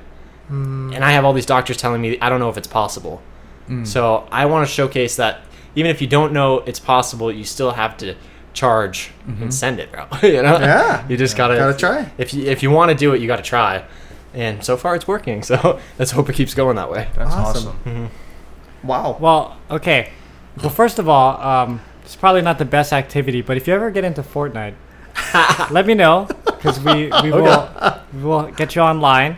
[0.49, 0.91] Hmm.
[0.93, 3.21] And I have all these doctors telling me, I don't know if it's possible.
[3.67, 3.85] Hmm.
[3.85, 5.41] So I want to showcase that
[5.75, 8.15] even if you don't know it's possible, you still have to
[8.51, 9.43] charge mm-hmm.
[9.43, 10.07] and send it, bro.
[10.23, 10.59] you know?
[10.59, 11.07] Yeah.
[11.07, 12.11] You just gotta Gotta try.
[12.17, 13.85] If you if you want to do it, you got to try.
[14.33, 15.41] And so far, it's working.
[15.43, 17.07] So let's hope it keeps going that way.
[17.15, 17.69] That's Awesome.
[17.69, 17.79] awesome.
[17.85, 18.87] Mm-hmm.
[18.87, 19.17] Wow.
[19.21, 20.11] Well, okay.
[20.61, 23.89] Well, first of all, um, it's probably not the best activity, but if you ever
[23.89, 24.75] get into Fortnite,
[25.71, 27.69] let me know because we we will
[28.13, 29.37] we will get you online.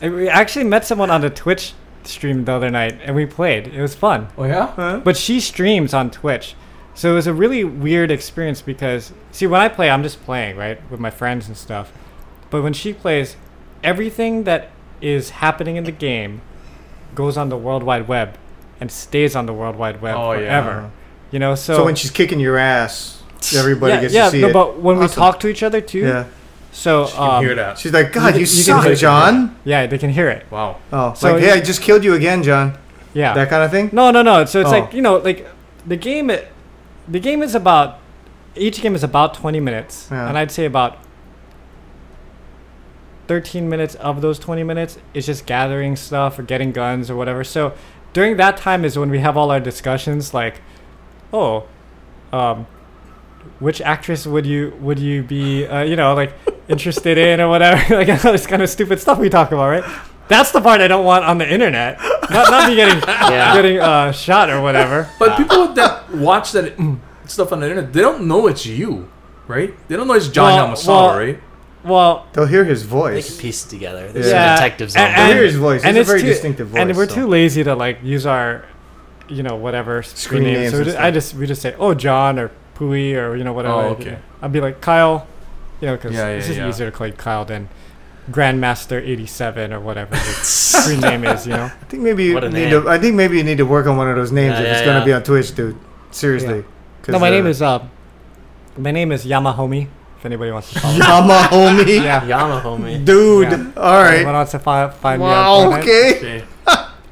[0.00, 3.68] And we actually met someone on the Twitch stream the other night, and we played.
[3.68, 4.28] It was fun.
[4.36, 4.66] Oh yeah.
[4.74, 5.00] Huh?
[5.02, 6.54] But she streams on Twitch.
[6.94, 10.56] So it was a really weird experience because see when I play I'm just playing,
[10.56, 10.78] right?
[10.90, 11.92] With my friends and stuff.
[12.50, 13.36] But when she plays,
[13.82, 16.40] everything that is happening in the game
[17.14, 18.38] goes on the World Wide Web
[18.80, 20.38] and stays on the World Wide Web Oh, yeah.
[20.38, 20.90] forever.
[21.32, 23.23] You know, so, So, when she's kicking your ass,
[23.56, 24.52] everybody yeah, gets yeah, to see no, it.
[24.52, 26.26] but when we talk to each other too, yeah.
[26.72, 27.78] so You can um, hear that.
[27.78, 28.96] She's like, God, you, you can suck, hear it.
[28.96, 29.56] John.
[29.64, 30.50] yeah, they can hear it.
[30.50, 30.78] Wow.
[30.92, 32.76] Oh, So like, you- hey, I just killed you again, John.
[33.12, 33.32] Yeah.
[33.34, 33.90] That kind of thing.
[33.92, 34.44] No, no, no.
[34.44, 34.78] So it's Oh.
[34.80, 35.46] like you know, like
[35.86, 36.30] the game.
[37.06, 37.98] The game is about
[38.56, 40.28] each game is about twenty minutes, Yeah.
[40.28, 40.96] and I'd say about
[43.26, 47.44] thirteen minutes of those twenty minutes is just gathering stuff or getting guns or whatever.
[47.44, 47.72] So
[48.12, 50.60] during that time is when we have all our discussions, like,
[51.32, 51.64] oh,
[52.32, 52.66] um,
[53.64, 56.32] which actress would you would you be, uh, you know, like
[56.68, 59.84] interested in or whatever, like all this kind of stupid stuff we talk about, right?
[60.28, 61.98] That's the part I don't want on the internet.
[62.30, 63.54] Not, not me getting Yeah.
[63.54, 65.08] getting uh, shot or whatever.
[65.18, 66.74] But people that watch that
[67.26, 69.08] stuff on the internet, they don't know it's you,
[69.48, 69.72] right?
[69.88, 71.40] They don't know it's John Well, Yamasawa, well, right?
[71.84, 73.24] They'll They'll hear his voice.
[73.24, 74.12] They can piece it together.
[74.12, 74.56] There's Yeah.
[74.56, 75.82] some detectives and, on I and, hear his voice.
[75.82, 76.80] He and has a very too- distinctive voice.
[76.80, 77.14] And we're so.
[77.14, 78.64] too lazy to like use our,
[79.28, 80.58] you know, whatever screen, Screen names.
[80.60, 83.52] names So just, I just we just say, oh, John or Pui or you know
[83.52, 83.74] whatever.
[83.74, 84.18] Oh, okay.
[84.42, 85.26] I'd be like Kyle,
[85.80, 86.68] you know, because Yeah, it's yeah, just yeah.
[86.68, 87.68] easier to call you Kyle than
[88.30, 91.46] Grandmaster eighty seven or whatever the screen name is.
[91.46, 91.64] You know.
[91.64, 92.70] I think maybe you need name.
[92.82, 92.88] to.
[92.88, 94.72] I think maybe you need to work on one of those names Yeah, if yeah,
[94.72, 95.04] it's gonna yeah.
[95.04, 95.76] be on Twitch, dude.
[96.10, 96.64] Seriously.
[97.02, 97.84] 'Cause, No, my name uh, is uh,
[98.78, 99.88] my name is Yamahomi.
[100.18, 100.94] If anybody wants to follow.
[100.94, 101.00] me.
[101.00, 102.02] Yama homie.
[102.02, 102.24] yeah.
[102.24, 103.04] Yama homie.
[103.04, 103.50] Dude.
[103.52, 103.66] Yeah.
[103.76, 104.14] All right.
[104.16, 105.78] Anyone wants to fi- find me Wow.
[105.78, 106.16] Okay.
[106.16, 106.44] Okay.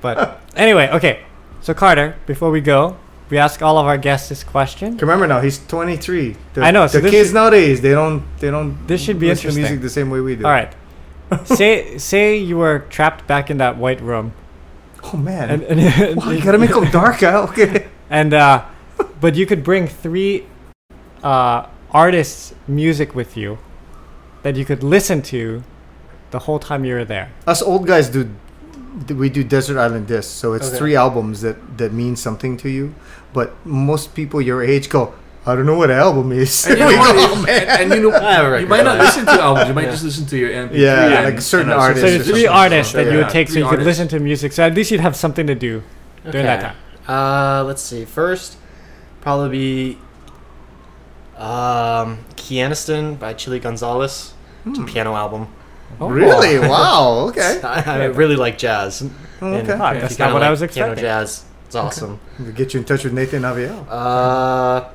[0.01, 1.21] But anyway, okay.
[1.61, 2.97] So Carter, before we go,
[3.33, 4.99] we ask all of our guests this question.
[4.99, 6.37] Remember now, he's 23.
[6.53, 8.87] The, I know, so the kids should- nowadays they don't they don't.
[8.87, 9.63] This should be listen to interesting.
[9.63, 10.45] music the same way we do.
[10.45, 10.73] All right.
[11.45, 14.33] say say you were trapped back in that white room,
[15.03, 15.49] Oh man.
[15.51, 17.45] and and, wow, you gotta make them dark, Al.
[17.49, 17.89] Okay.
[18.11, 18.65] and uh,
[19.19, 20.45] but you could bring three
[21.25, 23.57] uh, artists' music with you
[24.43, 25.63] that you could listen to
[26.33, 27.31] the whole time you were there.
[27.47, 28.29] Us old guys do.
[29.09, 30.77] We do Desert Island Disc, so it's Okay.
[30.77, 32.93] three albums that that mean something to you.
[33.33, 35.15] But most people your age go,
[35.47, 36.67] I don't know what album is.
[36.67, 37.15] And you know what?
[37.17, 37.81] go, and, man.
[37.83, 39.69] and you know, I have a you might not listen to albums.
[39.69, 39.91] You might Yeah.
[39.91, 40.79] just listen to your MP3.
[40.79, 42.49] Yeah, and- like certain and, artists So there's three something.
[42.57, 44.53] artists that you would take, so Three you could listen to music.
[44.53, 45.83] So at least you'd have something to do
[46.31, 46.77] during that time.
[47.09, 48.05] Uh, let's see.
[48.05, 48.57] First,
[49.21, 49.99] probably be
[51.37, 54.35] um, Kianiston by Chilly Gonzales.
[54.67, 55.49] It's a piano album.
[56.01, 56.09] Oh.
[56.09, 56.59] Really?
[56.69, 57.27] Wow.
[57.31, 57.61] Okay.
[57.63, 59.03] I, I really like jazz.
[59.03, 59.13] Okay.
[59.41, 61.45] And if that's not kinda what I was was Piano jazz.
[61.73, 62.21] It's awesome.
[62.39, 63.87] We'll get you in touch with Nathan Aweau.
[63.89, 64.91] Uh,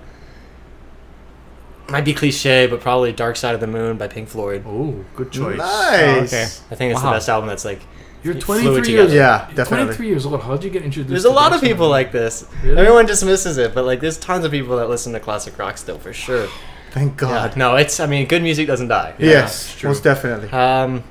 [1.90, 4.64] might be cliche, but probably Dark Side of the Moon by Pink Floyd.
[4.68, 5.58] Oh, good choice.
[5.58, 6.32] Nice.
[6.34, 6.44] okay.
[6.70, 7.10] I think it's Wow.
[7.12, 7.82] the best album that's like.
[8.24, 8.88] You're It 23 years.
[8.88, 9.16] together.
[9.16, 9.86] Yeah, definitely.
[9.86, 10.42] 23 years old.
[10.42, 11.10] How did you get introduced?
[11.10, 12.46] There's to a lot this of people like this.
[12.64, 12.78] Really?
[12.78, 15.98] Everyone dismisses it, but like there's tons of people that listen to classic rock still
[15.98, 16.48] for sure.
[16.92, 17.58] Thank Yeah, God.
[17.58, 18.00] no, it's.
[18.00, 19.16] I mean, good music doesn't die.
[19.18, 19.90] yes, it's true.
[19.90, 20.50] most definitely.
[20.50, 21.04] Um,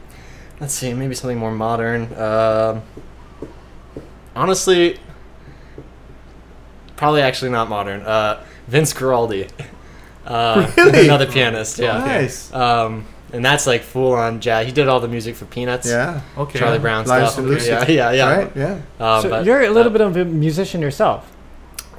[0.61, 2.13] let's see, maybe something more modern.
[2.17, 2.83] Um,
[4.35, 4.99] honestly,
[6.97, 8.03] probably actually not modern.
[8.03, 9.51] Uh, Vince Guaraldi,
[10.27, 11.05] uh, Really?
[11.07, 11.79] another pianist.
[11.79, 11.99] Yeah.
[11.99, 12.53] Nice.
[12.53, 14.67] Um, and that's like full on jazz.
[14.67, 15.89] He did all the music for Peanuts.
[15.89, 16.21] Yeah.
[16.39, 16.59] Okay.
[16.59, 17.39] Charlie Brown Lives stuff.
[17.39, 17.69] and Lucy.
[17.69, 18.37] Yeah, yeah, yeah.
[18.37, 18.57] Right.
[18.57, 18.81] Yeah.
[18.99, 21.31] Um, so but, you're a little uh, bit of a musician yourself.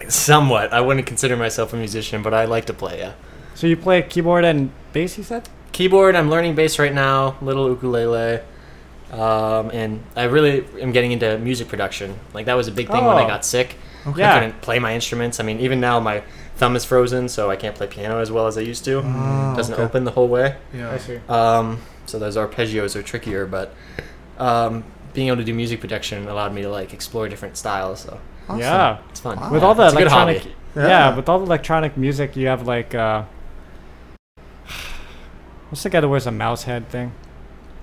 [0.08, 0.74] somewhat.
[0.74, 3.00] I wouldn't consider myself a musician, but I like to play.
[3.00, 3.14] Yeah.
[3.56, 5.50] So you play keyboard and bass, you said?
[5.78, 8.42] keyboard i'm learning bass right now little ukulele
[9.12, 13.06] um, and i really am getting into music production like that was a big thing
[13.06, 13.28] when i Oh.
[13.28, 14.20] got sick Okay.
[14.22, 14.36] Yeah.
[14.36, 16.24] i couldn't play my instruments i mean even now my
[16.58, 19.54] thumb is frozen so i can't play piano as well as i used to Oh,
[19.56, 19.84] doesn't okay.
[19.84, 20.92] open the whole way Yeah.
[20.92, 21.20] I see.
[21.30, 23.74] um, so those arpeggios are trickier but
[24.40, 24.84] um,
[25.14, 28.60] being able to do music production allowed me to like explore different styles so Awesome.
[28.60, 28.98] Yeah.
[29.10, 29.52] it's fun Wow.
[29.52, 30.46] With all the It's electronic
[30.76, 30.88] yeah.
[30.88, 31.16] Yeah.
[31.16, 33.24] with all the electronic music you have like uh
[35.70, 37.12] What's the guy that wears a mouse head thing?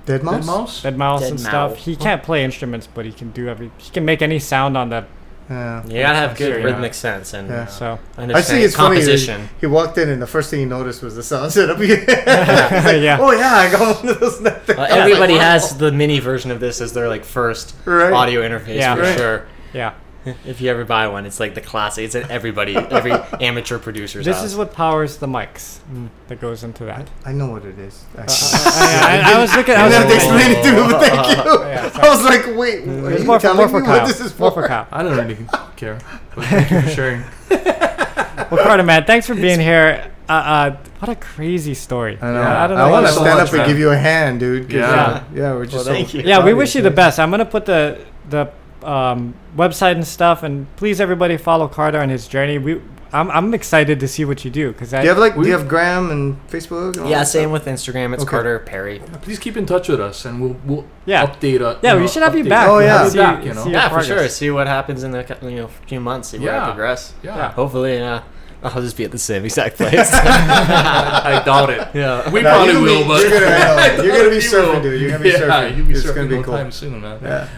[0.07, 0.83] Dead mouse.
[0.83, 1.19] Dead mouse?
[1.19, 1.71] deadmau5 Dead and stuff.
[1.73, 1.85] mouse.
[1.85, 3.71] He can't play instruments, but he can do every.
[3.79, 5.05] He can make any sound on the.
[5.51, 5.85] Yeah.
[5.87, 6.65] You gotta have good Sure, yeah.
[6.65, 7.55] rhythmic sense and Yeah.
[7.63, 8.63] uh, So I see.
[8.63, 8.95] It's funny.
[8.97, 9.43] composition.
[9.43, 11.79] He, he walked in, and the first thing he noticed was the sound setup.
[11.81, 13.19] He's like, Yeah.
[13.21, 14.41] Oh yeah, I got one of those.
[14.41, 15.41] Uh, I was like, everybody wow.
[15.41, 18.11] has the mini version of this as their like first Right.
[18.13, 18.95] audio interface Yeah.
[18.95, 19.17] for Right.
[19.19, 19.47] sure.
[19.75, 19.93] yeah,
[20.47, 22.05] If you ever buy one, it's like the classic.
[22.07, 24.47] It's at everybody, every amateur producer's this house.
[24.47, 25.79] is what powers the mics
[26.29, 27.09] that goes into that.
[27.25, 28.05] I know what it is.
[28.17, 28.59] Uh, actually.
[28.65, 29.75] I, I- I was looking.
[29.75, 31.65] I I was didn't have to explain it to him, but thank you.
[31.75, 33.99] Yeah, I was like, wait, are There's you more for, telling more for me Kyle.
[34.01, 34.63] what this is More for?
[34.63, 34.87] for Kyle.
[34.93, 35.47] I don't really
[35.77, 35.99] care.
[36.35, 37.25] But thank you for sharing.
[38.51, 40.11] Well, Carter, man, thanks for being here.
[40.29, 42.19] Uh, uh, what a crazy story.
[42.21, 42.43] I know.
[42.43, 42.85] I don't know.
[42.87, 44.73] I want to so stand much, up and give you a hand, dude.
[44.73, 44.85] Yeah.
[44.91, 45.75] uh, yeah, we're just.
[45.77, 46.23] Well, so thank you.
[46.23, 47.19] Yeah, we wish you the best.
[47.19, 48.51] I'm gonna put the the
[48.85, 52.59] um, website and stuff, and please everybody follow Carter on his journey.
[52.59, 52.81] We,
[53.13, 55.35] I'm, I'm excited to see what you do because Do you have like?
[55.35, 56.95] do We- you have Graham and Facebook?
[56.95, 57.53] And all yeah, that same stuff?
[57.53, 58.13] with Instagram.
[58.13, 58.31] It's Okay.
[58.31, 59.01] Carter Parry.
[59.23, 61.25] Please keep in touch with us, and we'll we'll Yeah.
[61.27, 61.61] update.
[61.61, 62.69] Uh, yeah, you we should have you back.
[62.69, 63.05] Oh, yeah.
[63.05, 63.67] have back, you know.
[63.67, 64.29] Yeah, for sure.
[64.29, 66.31] See what happens in the you know few months.
[66.31, 66.65] See where I Yeah.
[66.65, 67.13] progress.
[67.23, 67.53] Yeah.
[67.53, 68.21] Hopefully, uh,
[68.65, 70.11] I'll just be at the same exact place.
[70.13, 71.87] I doubt it.
[71.95, 72.29] yeah.
[72.31, 74.83] We No, probably you'll will, be- but you're gonna- I you're gonna be We surfing,
[74.83, 75.01] dude.
[75.01, 75.77] You're gonna be yeah, surfing.
[75.77, 76.55] You'll be It's surfing gonna be no cool.
[76.57, 77.19] time soon, man.
[77.23, 77.49] Yeah.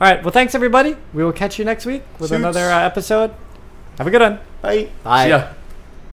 [0.00, 0.22] All right.
[0.22, 0.96] Well, thanks everybody.
[1.14, 2.38] We will catch you next week with Shoots.
[2.38, 3.32] another uh, episode.
[3.98, 4.38] Have a good one.
[4.60, 4.88] Bye.
[5.02, 5.24] Bye.
[5.24, 5.48] See ya.